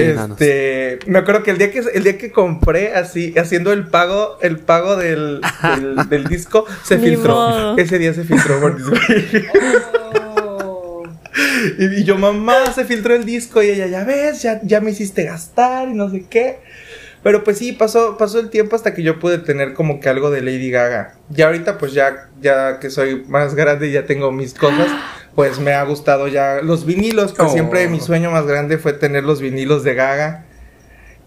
[0.01, 4.39] Este, me acuerdo que el día que el día que compré así haciendo el pago
[4.43, 7.35] el pago del, del, del disco se filtró.
[7.35, 7.79] modo.
[7.79, 9.47] Ese día se filtró por Disney.
[11.79, 14.91] y, y yo mamá se filtró el disco y ella ya ves ya ya me
[14.91, 16.59] hiciste gastar y no sé qué.
[17.23, 20.31] Pero pues sí, pasó, pasó el tiempo hasta que yo pude tener como que algo
[20.31, 21.15] de Lady Gaga.
[21.31, 24.89] Ya ahorita pues ya, ya que soy más grande y ya tengo mis cosas,
[25.37, 27.53] pues me ha gustado ya los vinilos, pues Oh.
[27.53, 30.45] siempre mi sueño más grande fue tener los vinilos de Gaga.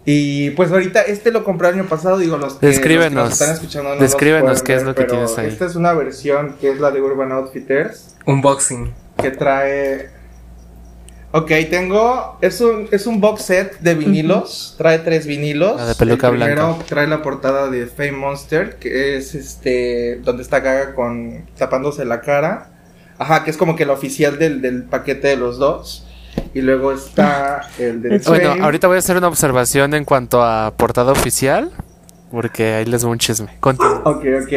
[0.04, 3.24] Y pues ahorita este lo compré el año pasado, digo, los que, los que Descríbenos.
[3.24, 5.48] nos están escuchando no los Descríbenos qué es lo que tienes ahí.
[5.48, 8.92] Esta es una versión que es la de Urban Outfitters Unboxing.
[9.20, 10.10] que trae.
[11.32, 12.38] Ok, tengo.
[12.40, 14.74] Es un, es un box set de vinilos.
[14.78, 15.76] Trae tres vinilos.
[15.76, 16.84] La de peluca El primero blanca.
[16.88, 20.20] trae la portada de Fame Monster, que es este.
[20.22, 21.44] donde está Gaga con.
[21.58, 22.70] tapándose la cara.
[23.18, 26.06] Ajá, que es como que la oficial del, del paquete de los dos.
[26.54, 28.64] Y luego está el de Bueno, Fame.
[28.64, 31.70] ahorita voy a hacer una observación en cuanto a portada oficial.
[32.30, 33.48] Porque ahí les doy un chisme.
[33.60, 34.02] Continúa.
[34.04, 34.52] Ok, ok.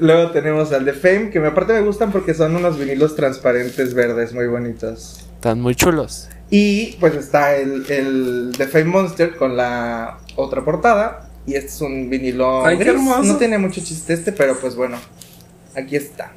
[0.00, 3.94] Luego tenemos al de Fame, que me- aparte me gustan porque son unos vinilos transparentes
[3.94, 5.27] verdes muy bonitos.
[5.38, 6.28] Están muy chulos.
[6.50, 11.28] Y pues está el, el The Fame Monster con la otra portada.
[11.46, 12.88] Y este es un vinilo Ay, gris.
[12.88, 13.22] hermoso.
[13.22, 14.98] No tiene mucho chiste este, pero pues bueno.
[15.76, 16.32] Aquí está.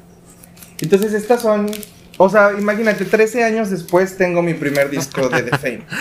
[0.80, 1.68] Entonces estas son...
[2.16, 5.82] O sea, imagínate, 13 años después tengo mi primer disco de The Fame.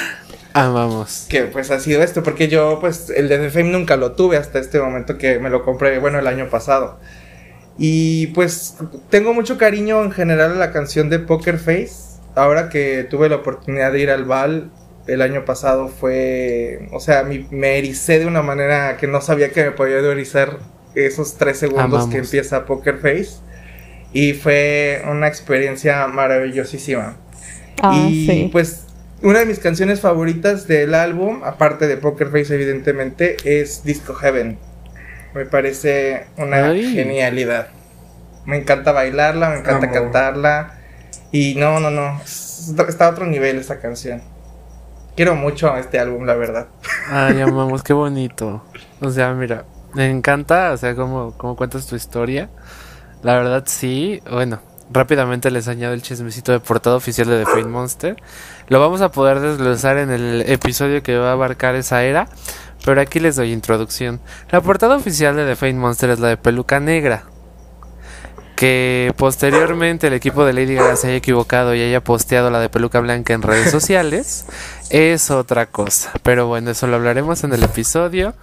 [0.53, 1.27] Ah, vamos.
[1.29, 4.35] que pues ha sido esto, porque yo pues el de The Fame nunca lo tuve
[4.35, 6.99] hasta este momento que me lo compré, bueno, el año pasado.
[7.77, 8.75] Y pues
[9.09, 12.10] tengo mucho cariño en general a la canción de Poker Face.
[12.35, 14.71] Ahora que tuve la oportunidad de ir al bal
[15.07, 19.49] el año pasado fue, o sea, mi- me ericé de una manera que no sabía
[19.49, 20.59] que me podía erizar
[20.95, 22.09] esos tres segundos Amamos.
[22.09, 23.39] que empieza Poker Face.
[24.13, 27.15] Y fue una experiencia maravillosísima.
[27.81, 28.49] Ah, y sí.
[28.51, 28.85] pues
[29.21, 34.57] una de mis canciones favoritas del álbum, aparte de Poker Face evidentemente, es Disco Heaven.
[35.33, 36.93] Me parece una Ay.
[36.93, 37.69] genialidad.
[38.45, 40.77] Me encanta bailarla, me encanta cantarla.
[41.31, 42.19] Y no, no, no.
[42.23, 44.21] es- Está a otro nivel esa canción.
[45.15, 46.67] Quiero mucho este álbum, la verdad.
[47.09, 48.63] Ay, amamos, qué bonito.
[49.01, 52.49] O sea, mira, me encanta, o sea, cómo, cómo cuentas tu historia.
[53.23, 54.21] La verdad, sí.
[54.29, 54.59] Bueno,
[54.91, 58.15] rápidamente les añado el chismecito de portada oficial de The Fate Monster.
[58.67, 62.27] Lo vamos a poder desglosar en el episodio que va a abarcar esa era.
[62.85, 64.19] Pero aquí les doy introducción.
[64.49, 67.25] La portada oficial de The Fate Monster es la de peluca negra.
[68.61, 72.69] Que posteriormente el equipo de Lady Gaga se haya equivocado y haya posteado la de
[72.69, 74.45] peluca blanca en redes sociales
[74.91, 76.11] es otra cosa.
[76.21, 78.35] Pero bueno, eso lo hablaremos en el episodio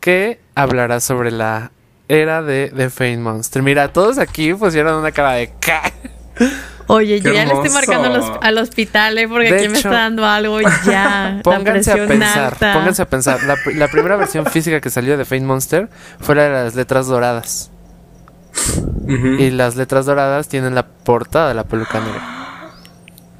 [0.00, 1.70] que hablará sobre la
[2.08, 3.62] era de The Fame Monster.
[3.62, 5.82] Mira, todos aquí pusieron una cara de ca.
[6.88, 9.28] Oye, yo ya le estoy marcando al, hos- al hospital, ¿eh?
[9.28, 11.36] Porque De aquí me está dando algo ya.
[11.36, 12.72] la Pónganse a pensar, alta.
[12.72, 13.42] pónganse a pensar.
[13.44, 17.06] La, la primera versión física que salió de Fame Monster fue la de las letras
[17.06, 17.70] doradas.
[19.38, 22.36] Y las letras doradas tienen la portada de la peluca negra.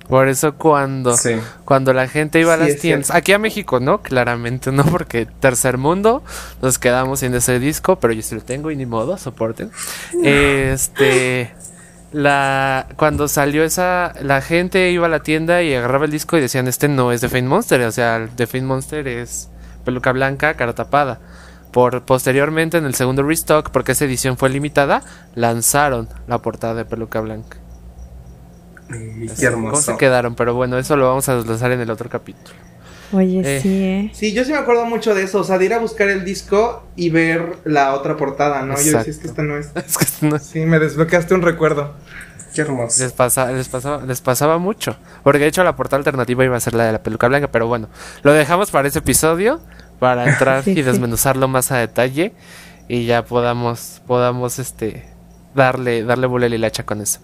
[0.08, 1.36] Por eso cuando, Sí.
[1.64, 3.18] cuando la gente iba a Sí, las tiendas, cierto.
[3.18, 6.24] aquí a México no, claramente no, porque tercer mundo
[6.60, 9.70] nos quedamos sin ese disco, pero yo sí lo tengo y ni modo, soporten.
[10.24, 11.52] Este,
[12.12, 16.40] la, cuando salió esa, la gente iba a la tienda y agarraba el disco y
[16.40, 19.48] decían, este no es de Fate Monster, o sea, The Fate Monster es
[19.84, 21.20] peluca blanca, cara tapada.
[21.70, 25.02] Por posteriormente en el segundo restock, porque esa edición fue limitada,
[25.34, 27.58] lanzaron la portada de peluca blanca.
[28.90, 29.92] Y Así, qué ¿Cómo hermoso.
[29.92, 30.34] se quedaron?
[30.34, 32.56] Pero bueno, eso lo vamos a desglosar en el otro capítulo.
[33.12, 33.60] Oye, Eh.
[33.60, 34.10] sí, ¿eh?
[34.14, 36.24] Sí, yo sí me acuerdo mucho de eso, o sea, de ir a buscar el
[36.24, 38.74] disco y ver la otra portada, ¿no?
[38.74, 39.70] Yo decía, es que esta no es.
[39.76, 41.94] Es que no- Sí, me desbloqueaste un recuerdo.
[42.54, 43.00] Qué hermoso.
[43.04, 44.96] les, pasa, les, pasaba, les pasaba mucho.
[45.22, 47.68] Porque de hecho la portada alternativa iba a ser la de la peluca blanca, pero
[47.68, 47.88] bueno,
[48.24, 49.60] lo dejamos para ese episodio,
[50.00, 50.82] para entrar Sí, y sí.
[50.82, 52.32] desmenuzarlo más a detalle
[52.88, 55.04] y ya podamos, podamos este
[55.54, 57.20] darle, darle bola y hacha con eso.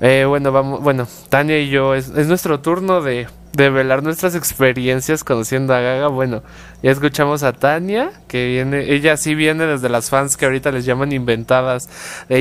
[0.00, 4.34] Eh, bueno, vamos, bueno, Tania y yo, es, es nuestro turno de, de velar nuestras
[4.34, 6.06] experiencias conociendo a Gaga.
[6.08, 6.42] Bueno,
[6.82, 10.86] ya escuchamos a Tania, que viene, ella sí viene desde las fans que ahorita les
[10.86, 11.90] llaman inventadas.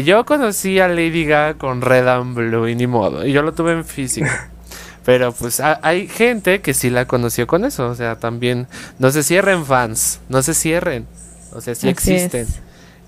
[0.05, 3.51] Yo conocí a Lady Gaga con Red and Blue y ni modo, y yo lo
[3.53, 4.27] tuve en físico.
[5.05, 8.67] Pero pues ha- hay gente que sí la conoció con eso, o sea, también
[8.99, 11.07] no se cierren fans, no se cierren,
[11.53, 12.23] o sea, sí Así es.
[12.25, 12.47] existen.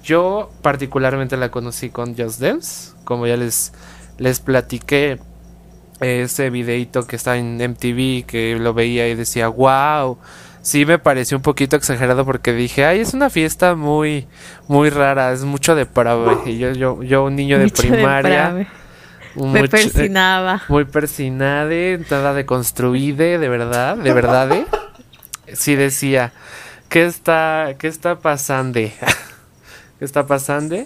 [0.04, 3.72] Yo particularmente la conocí con Just Dance, como ya les,
[4.18, 5.20] les platiqué
[6.00, 10.18] ese videito que está en MTV, que lo veía y decía, wow,
[10.64, 14.26] sí me pareció un poquito exagerado porque dije, ay, es una fiesta muy,
[14.68, 16.38] muy rara, es mucho de prave.
[16.50, 18.68] Y yo, yo, yo un niño de primaria.
[19.36, 20.62] Mucho- persinaba.
[20.68, 24.52] muy persinade, nada de construide, de verdad, de verdad.
[24.52, 24.66] ¿eh?
[25.54, 26.32] Sí decía,
[26.90, 28.80] ¿qué está, qué está pasando?
[30.00, 30.78] ¿Qué está pasando?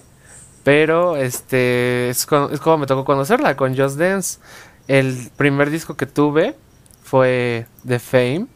[0.64, 4.40] Pero este es, es como me tocó conocerla con Just Dance.
[4.88, 6.56] El primer disco que tuve
[7.04, 8.48] fue The Fame.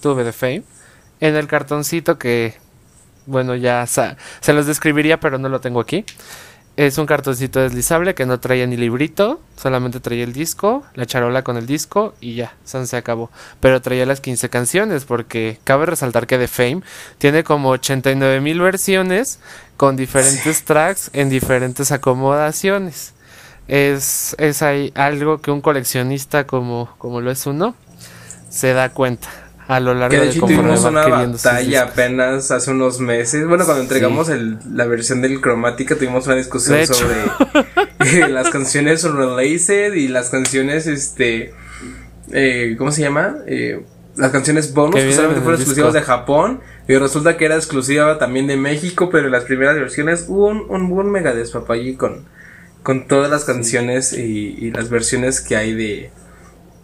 [0.00, 0.62] Tuve The Fame.
[1.20, 2.54] En el cartoncito que,
[3.26, 6.04] bueno, ya se los describiría, pero no lo tengo aquí.
[6.76, 11.42] Es un cartoncito deslizable que no traía ni librito, solamente traía el disco, la charola
[11.42, 13.30] con el disco y ya, san se acabó.
[13.60, 16.82] Pero traía las 15 canciones porque cabe resaltar que The Fame
[17.16, 19.38] tiene como 89 mil versiones
[19.78, 23.14] con diferentes tracks en diferentes acomodaciones.
[23.68, 27.74] Es, es ahí algo que un coleccionista como, como lo es uno
[28.50, 32.70] se da cuenta a lo largo Que de de hecho tuvimos una batalla apenas hace
[32.70, 33.46] unos meses.
[33.48, 39.02] Bueno, cuando entregamos el- la versión del cromática tuvimos una discusión De sobre las canciones
[39.04, 41.52] unrelated y las canciones, este,
[42.32, 43.36] eh, ¿cómo se llama?
[43.46, 43.82] Eh,
[44.16, 46.00] las canciones bonus Que solamente en fueron exclusivas de.
[46.02, 50.46] Japón y resulta que era exclusiva también de México, pero en las primeras versiones hubo
[50.48, 52.24] un, un buen mega despapallí con,
[52.82, 56.10] con todas las canciones y, y las versiones que hay de,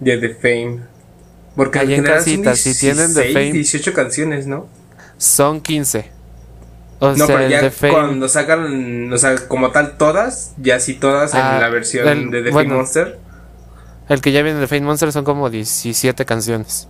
[0.00, 0.80] de The Fame.
[1.56, 3.52] Porque Ahí en casita, si tienen 16, Fame.
[3.52, 4.66] 18 canciones, ¿no?
[5.18, 6.10] Son 15.
[6.98, 10.78] O no, sea, pero ya de Fame- cuando sacan, o sea, como tal todas, ya
[10.80, 12.70] sí todas Ah, en la versión el- de The bueno.
[12.70, 13.18] Fame Monster.
[14.08, 16.88] El que ya viene de Fate Monster son como 17 canciones.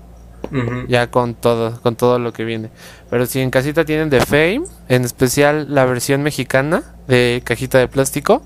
[0.88, 2.70] Ya con todo, con todo lo que viene.
[3.08, 7.88] Pero si en casita tienen The Fame, en especial la versión mexicana de cajita de
[7.88, 8.42] plástico,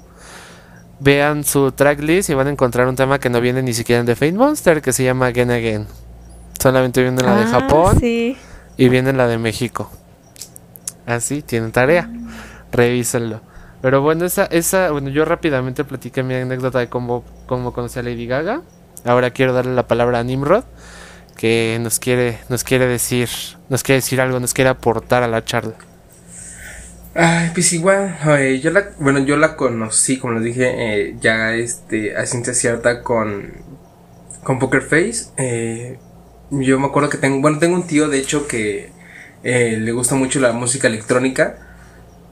[1.00, 4.06] vean su tracklist y van a encontrar un tema que no viene ni siquiera en
[4.06, 5.86] The Fate Monster, que se llama Again Again.
[6.66, 8.36] Solamente viene la de Ah, Japón Sí.
[8.76, 9.88] y viene la de México.
[11.06, 12.10] Así, tienen tarea.
[12.72, 13.40] Revísenlo.
[13.82, 18.02] Pero bueno, esa, esa, bueno, yo rápidamente platiqué mi anécdota de cómo, cómo conocí a
[18.02, 18.62] Lady Gaga.
[19.04, 20.64] Ahora quiero darle la palabra a Nimrod,
[21.36, 23.28] que nos quiere, nos quiere decir,
[23.68, 25.74] nos quiere decir algo, nos quiere aportar a la charla.
[27.14, 30.72] Ay, pues igual, eh, yo la, bueno, yo la conocí, como les dije,
[31.10, 33.52] eh, ya este, a ciencia cierta con,
[34.42, 35.26] con Poker Face.
[35.36, 36.00] Eh,
[36.50, 38.90] yo me acuerdo que tengo, bueno, tengo un tío, de hecho, que
[39.42, 41.58] eh, le gusta mucho la música electrónica.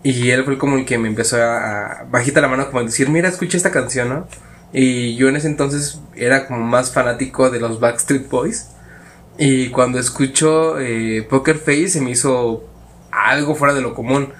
[0.02, 2.84] Y él fue como el que me empezó a, a bajita la mano, como a
[2.84, 4.28] decir, mira, escucha esta canción, ¿no?
[4.72, 8.70] Y yo en ese entonces era como más fanático de los Backstreet Boys.
[9.38, 12.64] Y cuando escucho eh, Poker Face se me hizo
[13.12, 14.32] algo fuera de lo común.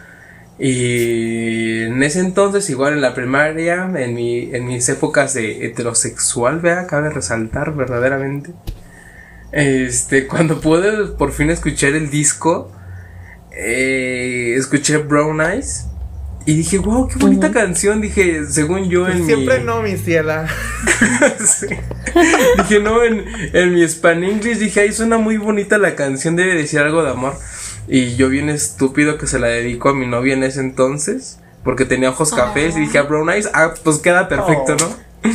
[0.59, 6.61] Y en ese entonces, igual en la primaria, en, mi, en mis épocas de heterosexual,
[6.61, 8.51] vea, cabe resaltar verdaderamente.
[9.57, 12.73] Este, cuando pude por fin escuchar el disco,
[13.53, 15.87] eh, escuché Brown Eyes.
[16.47, 18.01] Y dije, wow, qué bonita canción.
[18.01, 19.65] Dije, según yo en Siempre mi.
[19.65, 20.47] no, mi ciela.
[21.45, 21.67] Sí.
[22.59, 26.55] Dije, no, en, en mi Span English dije, ay, suena muy bonita la canción, debe
[26.55, 27.35] decir algo de amor.
[27.89, 31.85] Y yo bien estúpido que se la dedico a mi novia en ese entonces, porque
[31.85, 34.89] tenía ojos cafés, y dije, a Brown Eyes, ah, pues queda perfecto, Oh.
[35.25, 35.31] ¿no?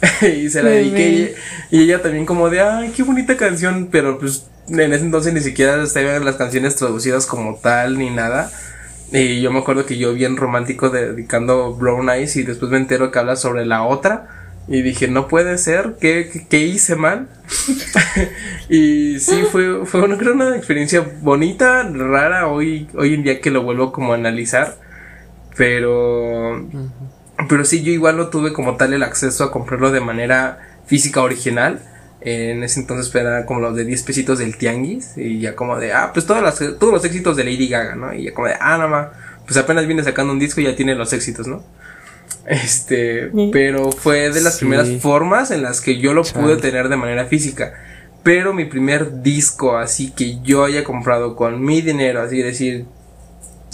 [0.22, 1.36] y se la dediqué,
[1.70, 5.32] y, y ella también como de, ay, qué bonita canción, pero pues en ese entonces
[5.32, 8.50] ni siquiera estaban las canciones traducidas como tal, ni nada.
[9.12, 13.10] Y yo me acuerdo que yo bien romántico dedicando Brown Eyes y después me entero
[13.10, 14.28] que habla sobre la otra
[14.68, 17.28] Y dije, no puede ser, ¿qué, qué, hice mal?
[18.68, 23.50] y sí, fue, fue una, creo una experiencia bonita, rara, hoy, hoy en día que
[23.50, 24.76] lo vuelvo como a analizar.
[25.56, 26.68] Pero,
[27.48, 31.22] pero sí, yo igual no tuve como tal el acceso a comprarlo de manera física
[31.22, 31.80] original.
[32.20, 35.16] En ese entonces era como los de 10 pesitos del tianguis.
[35.16, 38.12] Y ya como de, ah, pues todos los, todos los éxitos de Lady Gaga, ¿no?
[38.12, 39.08] Y ya como de, ah, nada más,
[39.46, 41.62] pues apenas viene sacando un disco y ya tiene los éxitos, ¿no?
[42.44, 46.96] Este, pero fue de las primeras formas en las que yo lo pude tener de
[46.96, 47.74] manera física.
[48.22, 52.86] Pero mi primer disco, así que yo haya comprado con mi dinero, así decir,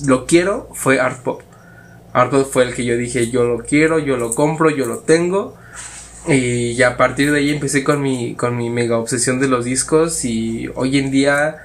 [0.07, 1.43] lo quiero, fue Art Pop.
[2.15, 5.01] Art Pop fue el que yo dije, yo lo quiero, yo lo compro, yo lo
[5.01, 5.57] tengo.
[6.27, 10.25] Y a partir de ahí empecé con mi, con mi mega obsesión de los discos
[10.25, 11.57] y hoy en día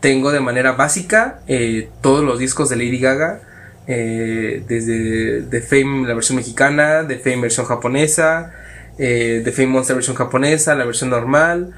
[0.00, 3.40] tengo de manera básica eh, todos los discos de Lady Gaga
[3.86, 8.52] eh, desde The Fame la versión mexicana, The Fame versión japonesa,
[8.98, 11.72] eh, The Fame Monster versión japonesa, la versión normal.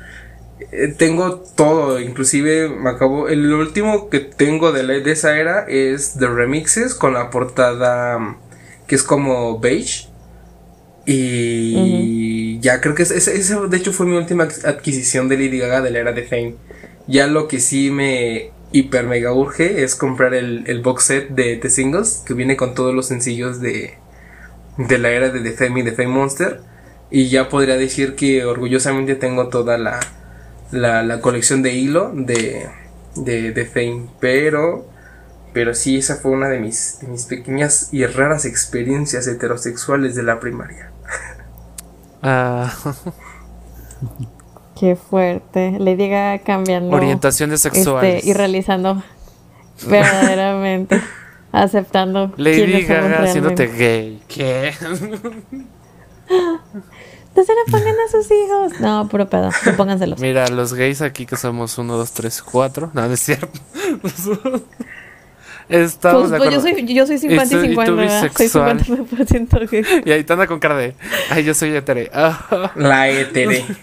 [0.73, 3.29] Eh, tengo todo, inclusive me acabo.
[3.29, 8.19] El último que tengo de, la, de esa era es The Remixes con la portada
[8.19, 8.37] mm,
[8.87, 10.09] que es como beige.
[11.07, 15.91] Y ya creo que esa, de hecho fue mi última adquisición de Lady Gaga de
[15.91, 16.55] la era de Fame.
[17.07, 21.57] Ya lo que sí me hiper mega urge es comprar el, el box set de
[21.57, 23.95] The Singles que viene con todos los sencillos de,
[24.77, 26.61] de la era de The Fame y The Fame Monster.
[27.11, 29.99] Y ya podría decir que orgullosamente tengo toda la,
[30.71, 32.69] la, la colección de hilo de,
[33.17, 34.07] de, de, Fame.
[34.21, 34.87] Pero,
[35.53, 40.23] pero sí, esa fue una de mis, de mis pequeñas y raras experiencias heterosexuales de
[40.23, 40.91] la primaria.
[42.23, 42.75] Ah.
[44.79, 45.77] Qué fuerte.
[45.79, 46.95] Le diga cambiando.
[46.95, 48.17] Orientaciones sexuales.
[48.17, 49.03] Este, y realizando
[49.89, 51.01] verdaderamente.
[51.53, 52.33] aceptando.
[52.37, 54.23] Lady Gaga haciéndote gay.
[54.29, 54.75] ¿Qué?
[57.37, 58.81] No se lo pongan a sus hijos.
[58.81, 59.51] No, puro pedo.
[59.65, 60.21] No pónganselos.
[60.21, 62.91] Mira, los gays aquí que somos uno, dos, tres, cuatro.
[62.95, 63.49] No, no es cierto.
[65.69, 70.03] Estamos pues, pues yo soy, yo soy 50 y, 50, Soy 50% gay.
[70.05, 70.95] Y ahí te anda con cara de,
[71.29, 72.11] ay, yo soy etere.
[72.75, 73.65] La etere.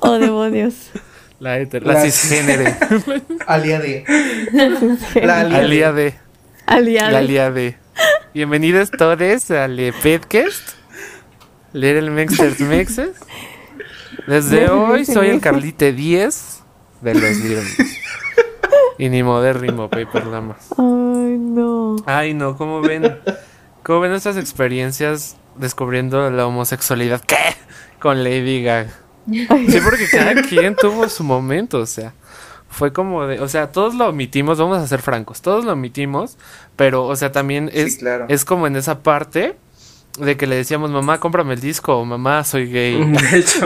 [0.00, 0.90] Oh, demonios.
[1.38, 2.74] La, la, cisgénere.
[3.46, 4.04] Aliade.
[5.22, 6.18] La aliade.
[6.66, 7.12] Aliade.
[7.12, 7.78] La aliade.
[8.34, 10.79] Bienvenidos todos al podcast.
[11.72, 13.16] Little Mexers Mexes.
[14.26, 16.62] Desde hoy soy el Carlite 10
[17.00, 17.64] de los Little
[18.98, 20.56] Y ni modérrimo, Paper Lama.
[20.76, 21.96] Ay, no.
[22.06, 23.18] Ay, no, ¿cómo ven?
[23.82, 27.22] ¿Cómo ven estas experiencias descubriendo la homosexualidad?
[27.22, 27.36] ¿Qué?
[27.98, 28.90] Con Lady Gaga.
[29.26, 32.14] Sí, porque cada quien tuvo su momento, o sea,
[32.68, 36.36] fue como de, o sea, todos lo omitimos, vamos a ser francos, todos lo omitimos,
[36.76, 39.56] pero, o sea, también es, es como en esa parte
[40.18, 43.04] de que le decíamos, mamá, cómprame el disco, o mamá, soy gay.
[43.12, 43.60] De hecho.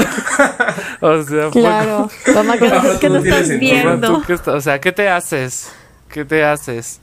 [1.01, 2.71] o sea, claro, mamá, ¿qué,
[3.01, 4.23] ¿qué no estás viendo?
[4.47, 5.73] o sea, ¿qué te haces?
[6.09, 7.01] ¿Qué te haces?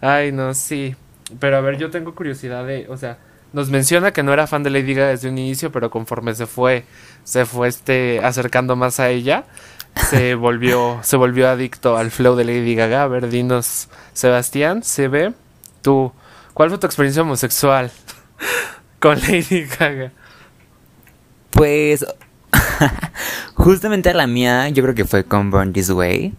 [0.00, 0.96] Ay, no, sí.
[1.38, 3.18] Pero a ver, yo tengo curiosidad de, o sea,
[3.52, 6.46] nos menciona que no era fan de Lady Gaga desde un inicio, pero conforme se
[6.46, 6.84] fue,
[7.24, 9.44] se fue este acercando más a ella,
[10.10, 13.02] se volvió, se volvió adicto al flow de Lady Gaga.
[13.02, 15.34] A ver, dinos, Sebastián, se ve,
[15.82, 16.12] tú,
[16.54, 17.90] ¿cuál fue tu experiencia homosexual
[19.00, 20.12] con Lady Gaga?
[21.50, 22.06] Pues,
[23.54, 26.34] justamente la mía, yo creo que fue con Born This Way.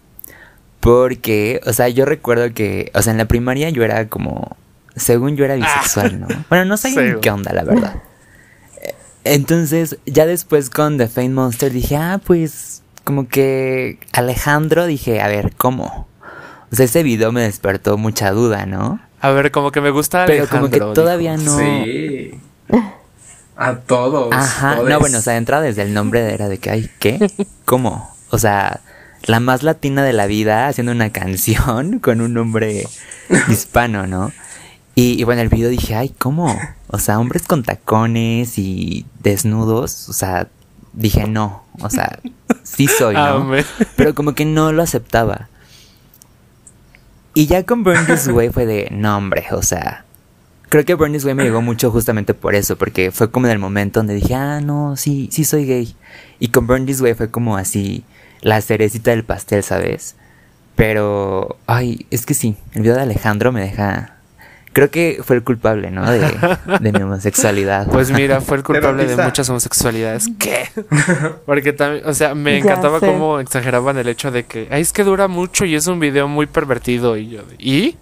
[0.80, 4.56] Porque, o sea, yo recuerdo que, o sea, en la primaria yo era como
[4.96, 6.26] según yo era bisexual, ¿no?
[6.48, 8.02] Bueno, no sé qué onda, la verdad.
[9.24, 15.28] Entonces, ya después con The Fame Monster dije, ah, pues como que Alejandro, dije, a
[15.28, 16.08] ver, ¿cómo?
[16.72, 19.00] O sea, ese video me despertó mucha duda, ¿no?
[19.20, 20.48] A ver, como que me gusta Alejandro.
[20.48, 21.58] Pero como que todavía no.
[21.58, 22.40] Sí.
[23.56, 24.32] A todos.
[24.32, 24.76] Ajá.
[24.76, 27.30] No, bueno, o sea, entra desde el nombre era de que, ay, ¿qué?
[27.64, 28.14] ¿Cómo?
[28.30, 28.80] O sea,
[29.24, 32.86] la más latina de la vida haciendo una canción con un nombre
[33.48, 34.32] hispano, ¿no?
[34.94, 36.58] Y, bueno, el video dije, ay, ¿cómo?
[36.88, 40.48] O sea, hombres con tacones y desnudos, o sea,
[40.92, 42.18] dije, no, o sea,
[42.64, 43.50] sí soy, ¿no?
[43.96, 45.48] Pero como que no lo aceptaba.
[47.34, 50.04] Y ya con Burn This Way fue de, no, hombre, o sea,
[50.70, 53.52] creo que Burn This Way me llegó mucho justamente por eso, porque fue como en
[53.52, 55.94] el momento donde dije, ah, no, sí, sí soy gay.
[56.38, 58.04] Y con Burn This Way fue como así,
[58.40, 60.16] la cerecita del pastel, ¿sabes?
[60.76, 64.16] Pero, ay, es que sí, el video de Alejandro me deja
[64.72, 66.08] creo que fue el culpable, ¿no?
[66.10, 67.88] De, mi homosexualidad.
[67.88, 70.28] Pues mira, fue el culpable de muchas homosexualidades.
[70.38, 70.68] ¿Qué?
[71.46, 75.04] Porque también, o sea, me encantaba cómo exageraban el hecho de que, ay, es que
[75.04, 77.16] dura mucho y es un video muy pervertido.
[77.16, 77.96] Y yo, ¿y?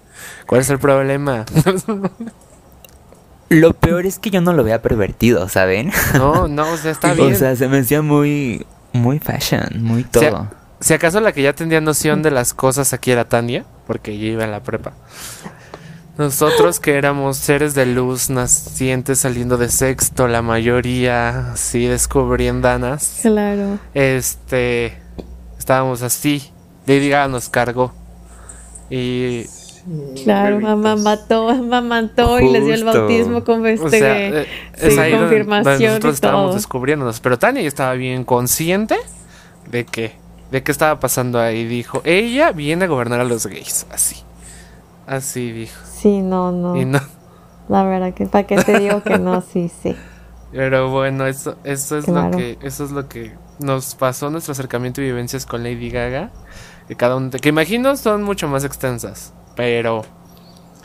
[0.46, 1.46] ¿Cuál es el problema?
[3.50, 5.90] Lo peor es que yo no lo vea pervertido, ¿saben?
[6.14, 7.32] No, no, o sea, está bien.
[7.32, 10.50] o sea, se me hacía muy, muy fashion, muy O sea, todo.
[10.80, 14.26] Si acaso la que ya tenía noción de las cosas aquí era Tania, porque ella
[14.26, 14.92] iba en la prepa.
[16.18, 23.78] Nosotros que éramos seres de luz nacientes saliendo de sexto, la mayoría así descubriendanas, Claro.
[23.94, 24.98] este,
[25.58, 26.50] estábamos así.
[26.86, 27.92] Lady Gaga nos cargó.
[28.90, 29.46] Y,
[30.24, 33.86] Claro, mamá mató, mamá mató y les dio el bautismo con este.
[33.86, 36.54] o sea, eh, es sí, ahí donde- donde confirmación nosotros y estábamos todo.
[36.56, 37.20] descubriéndonos.
[37.20, 38.96] Pero Tania ya estaba bien consciente
[39.70, 40.12] de que,
[40.50, 41.64] de qué estaba pasando ahí.
[41.66, 43.86] Dijo, ella viene a gobernar a los gays.
[43.90, 44.16] Así.
[45.06, 45.78] Así dijo.
[45.90, 46.76] Sí, no, no.
[46.76, 47.00] Y no.
[47.68, 49.96] La verdad que para qué te digo que no, sí, sí.
[50.52, 55.00] Pero bueno, eso, eso es lo que, eso es lo que nos pasó nuestro acercamiento
[55.00, 56.30] y vivencias con Lady Gaga.
[56.88, 59.34] Que cada uno, que imagino son mucho más extensas.
[59.58, 60.02] Pero,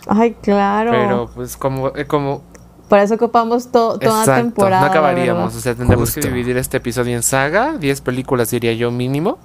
[0.07, 0.91] Ay, claro.
[0.91, 2.41] pero pues como, eh, como
[2.89, 4.81] Por eso ocupamos to- toda exacto, temporada.
[4.81, 5.43] no acabaríamos.
[5.45, 5.57] verdad.
[5.57, 9.37] O sea, tendremos que dividir este episodio en saga, 10 películas diría yo mínimo,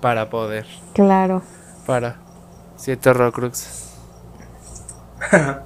[0.00, 1.42] para poder, Claro.
[1.86, 2.16] para
[2.76, 3.90] siete Horrocruxes.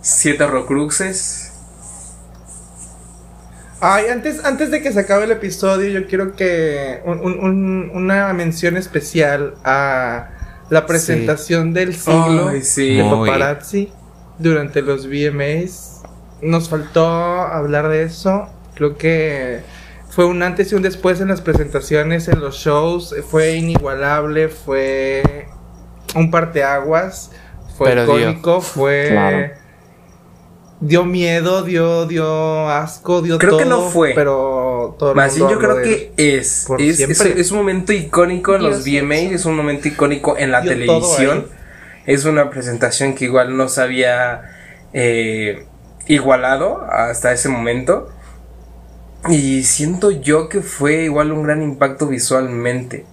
[0.00, 1.52] Siete Horrocruxes.
[3.80, 7.90] Ay, antes, antes de que se acabe el episodio, yo quiero que un- un- un-
[7.94, 10.28] una mención especial a
[10.70, 12.96] la presentación del siglo Ay, sí.
[12.96, 13.92] de paparazzi
[14.38, 16.02] durante los VMAs.
[16.42, 18.48] Nos faltó hablar de eso.
[18.74, 19.60] Creo que
[20.10, 23.14] fue un antes y un después en las presentaciones, en los shows.
[23.30, 25.46] Fue inigualable, fue
[26.14, 27.30] un parteaguas,
[27.76, 28.18] fue Pero dio.
[28.20, 29.08] icónico, fue...
[29.10, 29.48] Claro.
[30.78, 33.58] Dio miedo, dio, dio asco, dio Creo todo.
[33.60, 34.12] que no fue.
[34.14, 36.66] Pero todo el Más bien mundo yo creo que es.
[36.78, 37.40] Es, es, siempre.
[37.40, 41.48] es un momento icónico en los VMAs, es un momento icónico en la televisión.
[42.06, 44.42] Es una presentación que igual no se había
[44.92, 45.64] eh,
[46.06, 48.10] igualado hasta ese momento.
[49.28, 53.04] Y siento yo que fue igual un gran impacto visualmente.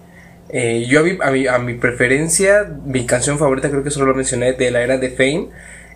[0.48, 4.06] Eh, yo a mi, a, mi, a mi preferencia, mi canción favorita, creo que solo
[4.06, 5.48] lo mencioné, de la era de Fame,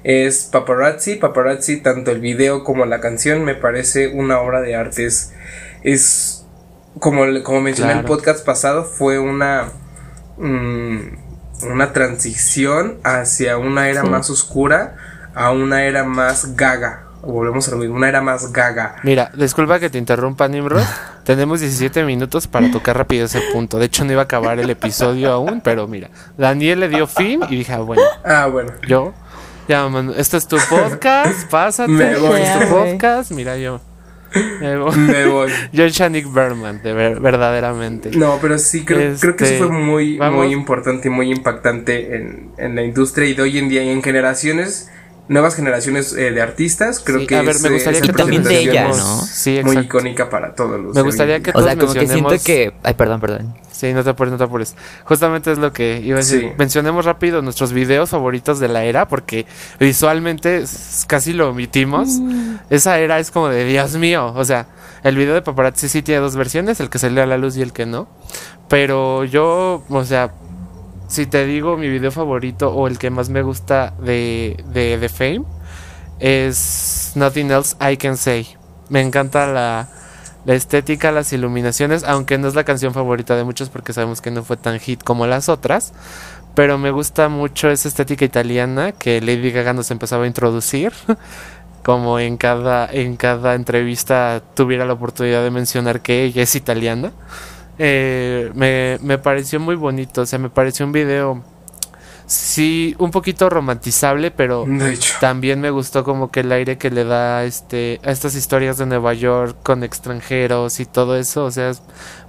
[0.03, 1.17] es Paparazzi.
[1.17, 5.07] Paparazzi, tanto el video como la canción, me parece una obra de arte.
[5.07, 5.33] Es,
[5.83, 6.45] es
[6.99, 9.69] como, como mencioné en el podcast pasado, fue una,
[10.37, 10.99] mm,
[11.73, 14.09] una transición hacia una era Sí.
[14.11, 14.97] más oscura
[15.35, 17.05] a una era más gaga.
[17.23, 18.97] Volvemos a lo mismo, una era más gaga.
[19.03, 20.83] Mira, disculpa que te interrumpa, Nimrod.
[21.25, 23.79] Tenemos 17 minutos para tocar rápido ese punto.
[23.79, 27.41] De hecho, no iba a acabar el episodio aún, pero mira, Daniel le dio fin
[27.51, 28.73] y dije, ah, bueno, Ah, bueno.
[28.87, 29.13] yo,
[29.69, 32.41] ya, man, este es tu podcast, pásate, Me voy.
[32.41, 33.81] este es tu podcast, mira, yo,
[34.61, 34.97] me voy.
[34.99, 35.51] Me voy.
[35.73, 38.11] Yo, Shanik Berman, de ver- verdaderamente.
[38.13, 40.45] No, pero sí, creo, creo que Este, eso fue muy, vamos.
[40.45, 43.89] muy importante y muy impactante en, en la industria y de hoy en día y
[43.91, 44.91] en generaciones,
[45.29, 47.01] nuevas generaciones eh, de artistas.
[47.01, 49.21] Creo Sí, que a ver, me ese- gustaría que también de ella, es ¿no?
[49.23, 50.95] Sí, Muy icónica para todos los.
[50.95, 52.73] Me gustaría que O sea, todos como que siento que...
[52.83, 53.55] Ay, perdón, perdón.
[53.71, 54.75] Sí, no te apures, no te apures.
[55.05, 56.41] Justamente es lo que iba a decir.
[56.41, 56.49] Sí.
[56.59, 59.47] Mencionemos rápido nuestros videos favoritos de la era, porque
[59.79, 60.65] visualmente
[61.07, 62.09] casi lo omitimos.
[62.71, 64.33] Esa era es como de Dios mío.
[64.35, 64.67] O sea,
[65.05, 67.63] el video de paparazzi sí tiene dos versiones, el que salió a la luz y
[67.63, 68.09] el que no.
[68.69, 70.33] Pero yo, o sea,
[71.09, 75.09] si te digo mi video favorito o el que más me gusta de, de, de
[75.09, 75.45] Fame,
[76.21, 78.47] es Nothing Else I Can Say.
[78.89, 79.89] Me encanta la,
[80.45, 84.31] la estética, las iluminaciones, aunque no es la canción favorita de muchos porque sabemos que
[84.31, 85.93] no fue tan hit como las otras.
[86.55, 90.93] Pero me gusta mucho esa estética italiana que Lady Gaga nos empezaba a introducir.
[91.85, 97.13] Como en cada, en cada entrevista tuviera la oportunidad de mencionar que ella es italiana.
[97.79, 100.23] Eh, me, me pareció muy bonito.
[100.23, 101.43] O sea, me pareció un video.
[102.29, 104.67] Sí, un poquito romantizable, pero
[105.19, 108.85] también me gustó como que el aire que le da este a estas historias de
[108.85, 111.73] Nueva York con extranjeros y todo eso, o sea,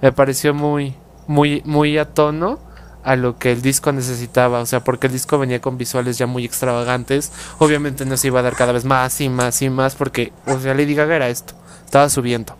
[0.00, 0.94] me pareció muy
[1.26, 2.58] muy muy a tono
[3.04, 6.26] a lo que el disco necesitaba, o sea, porque el disco venía con visuales ya
[6.26, 9.96] muy extravagantes, obviamente no se iba a dar cada vez más y más y más
[9.96, 11.52] porque o sea, Lady Gaga era esto,
[11.84, 12.56] estaba subiendo.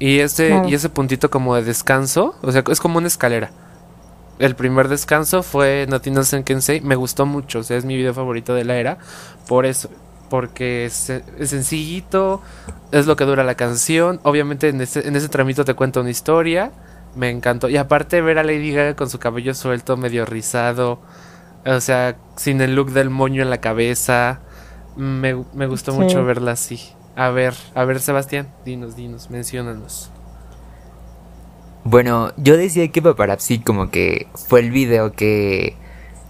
[0.00, 0.68] Y ese Claro.
[0.68, 3.52] y ese puntito como de descanso, o sea, es como una escalera
[4.40, 6.80] el primer descanso fue Nothing Else I Can Say.
[6.80, 8.96] Me gustó mucho, o sea, es mi video favorito de la era.
[9.46, 9.90] Por eso,
[10.30, 12.40] porque es, es sencillito,
[12.90, 14.18] es lo que dura la canción.
[14.22, 16.70] Obviamente en ese, en ese tramito te cuenta una historia.
[17.14, 17.68] Me encantó.
[17.68, 21.02] Y aparte ver a Lady Gaga con su cabello suelto, medio rizado.
[21.66, 24.40] O sea, sin el look del moño en la cabeza.
[24.96, 25.98] Me, me gustó Sí.
[25.98, 26.80] mucho verla así.
[27.20, 30.08] A ver, a ver, Sebastián, dinos, dinos, menciónanos.
[31.84, 35.76] Bueno, yo decía que Paparazzi como que fue el video que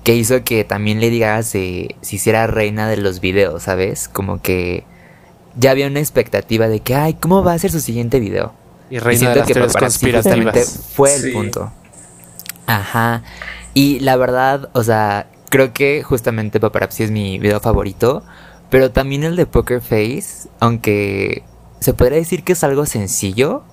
[0.02, 4.08] que hizo que también Lady Gaga se, se hiciera reina de los videos, ¿sabes?
[4.08, 4.82] Como que
[5.56, 8.52] ya había una expectativa de que, ay, ¿cómo va a ser su siguiente video?
[8.90, 10.90] Y reina de siento las que Paparazzi justamente conspirativas.
[10.94, 11.30] fue el Sí.
[11.30, 11.72] punto.
[12.66, 13.22] Ajá.
[13.74, 18.24] Y la verdad, o sea, creo que justamente Paparazzi es mi video favorito.
[18.70, 21.42] Pero también el de Poker Face, aunque
[21.80, 23.64] se podría decir que es algo sencillo.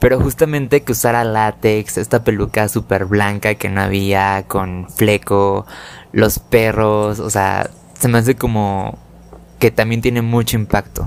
[0.00, 5.64] Pero justamente que usara látex, esta peluca súper blanca que no había, con fleco,
[6.10, 7.70] los perros, o sea,
[8.00, 8.98] se me hace como
[9.60, 11.06] que también tiene mucho impacto.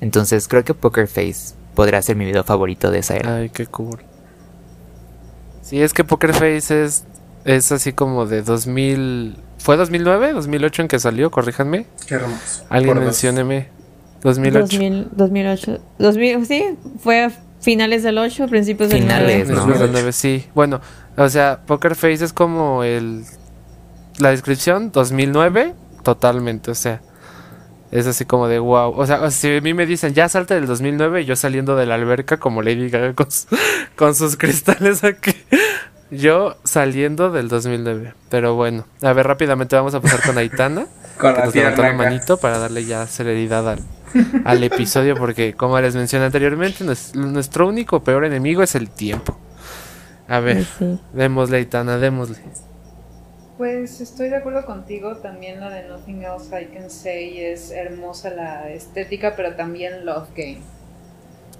[0.00, 3.36] Entonces creo que Poker Face podría ser mi video favorito de esa era.
[3.36, 3.98] Ay, qué cool.
[5.62, 7.04] Sí, es que Poker Face es,
[7.44, 9.38] es así como de 2000...
[9.66, 10.32] ¿Fue 2009?
[10.32, 11.28] ¿2008 en que salió?
[11.32, 11.86] Corríjanme.
[12.06, 12.64] Qué hermoso.
[12.68, 13.66] Alguien mencióneme.
[14.22, 14.60] 2008.
[14.60, 15.78] 2000, 2008.
[15.98, 16.64] 2000, sí,
[17.00, 19.54] fue a finales del 8, principios del Finales, 9.
[19.66, 19.66] ¿no?
[19.66, 20.46] 2009, sí.
[20.54, 20.80] Bueno,
[21.16, 23.24] o sea, Poker Face es como el...
[24.18, 27.00] La descripción, 2009, totalmente, o sea...
[27.90, 28.92] Es así como de wow.
[28.96, 31.96] O sea, si a mí me dicen, ya salte del 2009, yo saliendo de la
[31.96, 33.48] alberca como Lady Gaga con, su-
[33.96, 35.34] con sus cristales aquí.
[36.10, 38.14] Yo saliendo del 2009.
[38.30, 40.86] Pero bueno, a ver, rápidamente vamos a pasar con Aitana.
[41.18, 43.78] Con que la nos levantó la manito para darle ya celeridad al,
[44.44, 45.16] al episodio.
[45.16, 49.36] Porque, como les mencioné anteriormente, nues- nuestro único peor enemigo es el tiempo.
[50.28, 51.00] A ver, Sí.
[51.14, 52.36] démosle, Aitana, démosle.
[53.56, 58.28] Pues estoy de acuerdo contigo, también la de Nothing Else I Can Say es hermosa
[58.30, 60.58] la estética, pero también Love Game.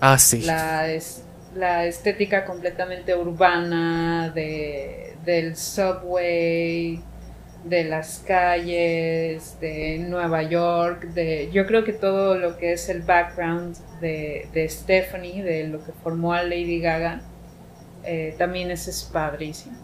[0.01, 0.43] Ah, sí.
[0.43, 1.23] La, es,
[1.57, 7.01] la estética completamente urbana de, del subway,
[7.65, 13.03] de las calles, de Nueva York, de yo creo que todo lo que es el
[13.03, 17.23] background de, de Stephanie, de lo que formó a Lady Gaga,
[18.05, 19.77] eh, también ese es padrísimo.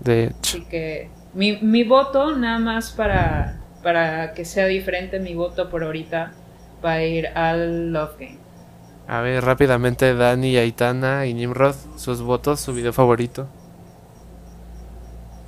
[0.00, 0.36] De hecho.
[0.40, 5.84] Así que mi, mi voto, nada más para, para que sea diferente, mi voto por
[5.84, 6.32] ahorita
[6.84, 8.41] va a ir al Love Game.
[9.12, 13.46] A ver, rápidamente, Dani, Aitana y Nimrod, sus votos, su video favorito.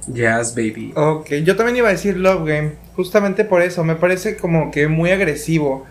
[0.06, 0.92] Jazz Baby.
[0.94, 4.86] Ok, yo también iba a decir Love Game, justamente por eso, me parece como que
[4.88, 5.86] muy agresivo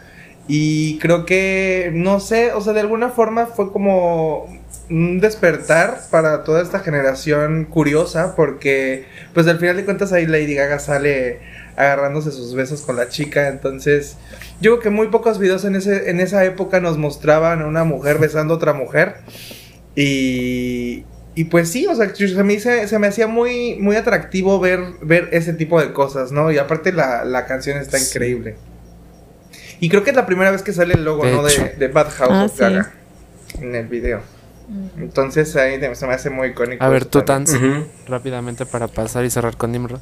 [0.48, 4.46] y creo que, no sé, o sea, de alguna forma fue como
[4.92, 10.54] un despertar para toda esta generación curiosa porque, pues al final de cuentas ahí Lady
[10.54, 11.40] Gaga sale
[11.76, 14.18] agarrándose sus besos con la chica, entonces
[14.62, 17.84] yo creo que muy pocos videos en, ese, en esa época nos mostraban a una
[17.84, 19.16] mujer besando a otra mujer
[19.96, 21.04] y,
[21.36, 24.82] y pues sí, o sea, se me, hice- se me hacía muy, muy atractivo ver,
[25.02, 26.52] ver ese tipo de cosas, ¿no?
[26.52, 28.06] Y aparte la, la canción está Sí.
[28.10, 28.56] increíble.
[29.80, 31.44] Y creo que es la primera vez que sale el logo, De ¿no?
[31.44, 33.60] De, de Bad House Ah, of sí.
[33.62, 34.22] En el video.
[34.98, 36.84] Entonces ahí se me hace muy icónico.
[36.84, 37.22] A ver, tú.
[37.22, 37.86] Tans, Ujú.
[38.08, 40.00] rápidamente para pasar y cerrar con Nimrod.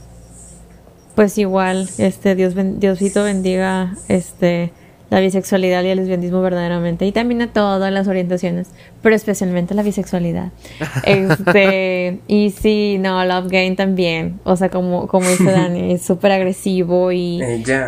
[1.15, 4.71] Pues igual, este Dios ben- Diosito bendiga este
[5.09, 8.69] la bisexualidad y el lesbianismo verdaderamente y también a todas las orientaciones,
[9.01, 10.51] pero especialmente la bisexualidad.
[11.03, 16.31] Este, y sí, no, Love Game también, o sea, como como dice Dani, es súper
[16.31, 17.41] agresivo y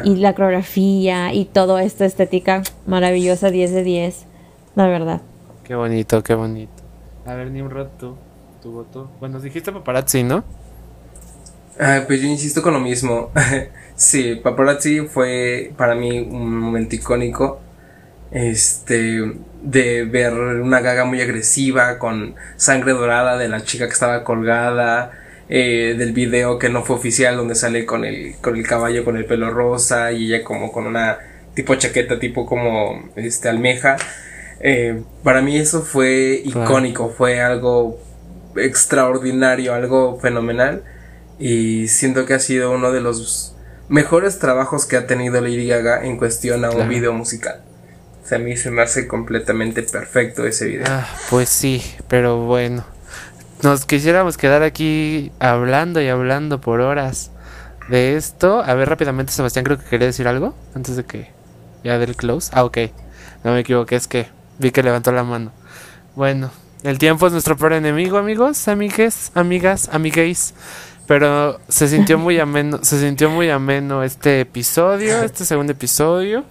[0.03, 4.25] y la coreografía y toda esta estética maravillosa 10 de 10,
[4.75, 5.21] la verdad.
[5.63, 6.73] Qué bonito, qué bonito.
[7.25, 8.15] A ver, Nimrod, tú,
[8.61, 9.09] tu voto.
[9.21, 10.43] Bueno, dijiste paparazzi, ¿no?
[11.79, 13.31] Ah, pues yo insisto con lo mismo.
[13.95, 17.61] sí, Paparazzi fue para mí un momento icónico.
[18.31, 19.21] Este,
[19.61, 25.11] de ver una gaga muy agresiva con sangre dorada de la chica que estaba colgada.
[25.49, 29.17] eh, del video que no fue oficial donde sale con el, con el caballo con
[29.17, 31.19] el pelo rosa y ella como con una
[31.53, 33.97] tipo chaqueta tipo como este almeja.
[34.61, 37.99] Eh, para mí eso fue icónico, fue algo
[38.55, 40.83] extraordinario, algo fenomenal.
[41.39, 43.55] Y siento que ha sido uno de los
[43.89, 46.89] mejores trabajos que ha tenido Lady Gaga en cuestión a un Claro.
[46.89, 47.61] video musical.
[48.23, 50.85] O sea, a mí se me hace completamente perfecto ese video.
[50.87, 52.85] Ah, pues sí, pero bueno.
[53.61, 57.31] Nos quisiéramos quedar aquí hablando y hablando por horas
[57.89, 58.61] de esto.
[58.63, 61.31] A ver, rápidamente, Sebastián, creo que quería decir algo antes de que
[61.83, 62.49] ya del close.
[62.53, 62.77] Ah, ok.
[63.43, 64.27] No me equivoqué, es que
[64.59, 65.51] vi que levantó la mano.
[66.15, 66.51] Bueno,
[66.83, 70.53] el tiempo es nuestro peor enemigo, amigos, amigues, amigas, amigues.
[71.05, 76.45] Pero se sintió muy ameno, se sintió muy ameno este episodio, este segundo episodio.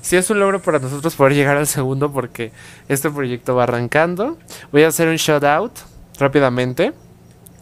[0.00, 2.52] Sí es un logro para nosotros poder llegar al segundo porque
[2.88, 4.38] este proyecto va arrancando.
[4.70, 5.72] Voy a hacer un shout out
[6.18, 6.92] rápidamente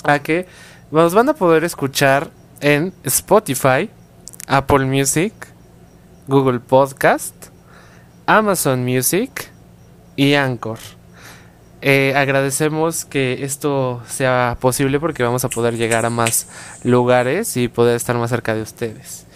[0.04, 0.46] a que
[0.90, 2.30] nos van a poder escuchar
[2.60, 3.88] en Spotify,
[4.46, 5.32] Apple Music,
[6.28, 7.34] Google Podcast,
[8.26, 9.50] Amazon Music
[10.16, 10.78] y Anchor.
[11.86, 16.48] Eh, agradecemos que esto sea posible porque vamos a poder llegar a más
[16.82, 19.26] lugares y poder estar más cerca de ustedes.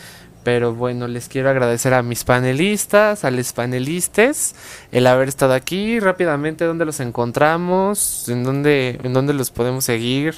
[0.44, 4.54] Pero bueno, les quiero agradecer a mis panelistas, a los panelistas,
[4.92, 10.34] el haber estado aquí rápidamente, dónde los encontramos, en dónde, en dónde los podemos seguir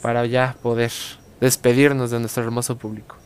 [0.00, 0.92] para ya poder
[1.42, 3.16] despedirnos de nuestro hermoso público.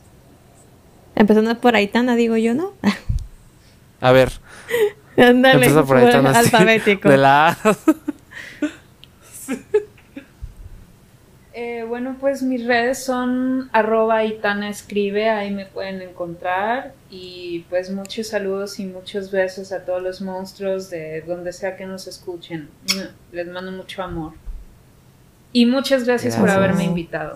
[1.14, 2.72] Empezando por Aitana, digo yo, ¿no?
[4.00, 4.32] A ver.
[5.18, 7.08] Ándale, Empieza por sí, alfabético.
[7.08, 7.56] De la A.
[11.60, 16.94] Eh, bueno, pues mis redes son arroba Itana escribe, ahí me pueden encontrar.
[17.10, 21.84] Y pues muchos saludos y muchos besos a todos los monstruos de donde sea que
[21.84, 22.68] nos escuchen.
[23.32, 24.34] Les mando mucho amor.
[25.52, 27.32] Y muchas gracias, por haberme invitado.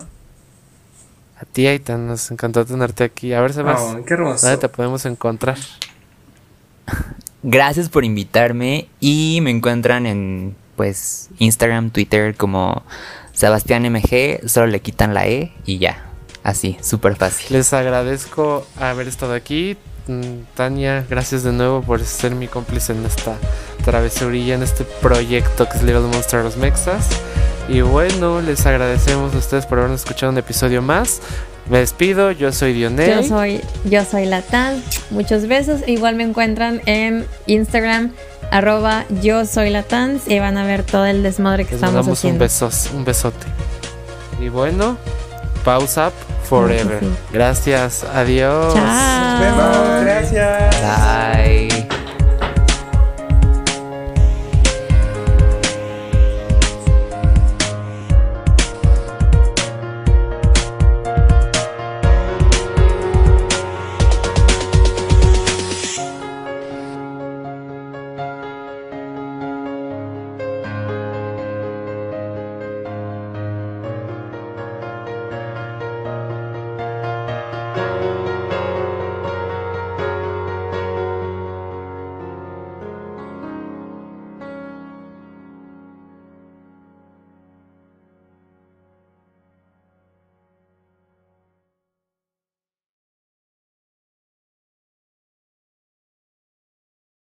[1.37, 3.33] A ti, Aitan, nos encantó tenerte aquí.
[3.33, 4.47] A ver, Sebas, Oh, qué hermoso.
[4.47, 5.57] ¿dónde te podemos encontrar?
[7.43, 12.83] Gracias por invitarme y me encuentran en pues Instagram, Twitter como
[13.33, 16.09] Sebastián MG, solo le quitan la E y ya.
[16.43, 17.47] Así, súper fácil.
[17.55, 19.77] Les agradezco haber estado aquí.
[20.07, 23.37] Mm, Tania, gracias de nuevo por ser mi cómplice en esta
[23.85, 27.09] travesurilla, en este proyecto que es Little Monster Los Mexas.
[27.69, 31.21] Y bueno, les agradecemos a ustedes por habernos escuchado un episodio más.
[31.69, 33.21] Me despido, yo soy Dionel.
[33.21, 34.83] Yo soy, yo soy Latán.
[35.11, 35.81] Muchos besos.
[35.87, 38.11] Igual me encuentran en Instagram,
[38.51, 40.19] arroba yo soy Latán.
[40.27, 42.39] Y van a ver todo el desmadre que Les estamos mandamos un, haciendo.
[42.39, 43.45] besos, un besote.
[44.41, 44.97] Y bueno,
[45.63, 46.13] pause up
[46.49, 46.99] forever.
[46.99, 47.07] Sí.
[47.31, 48.73] Gracias, adiós.
[48.73, 48.83] Chao.
[48.83, 50.75] Nos vemos, gracias.
[50.81, 51.62] Bye.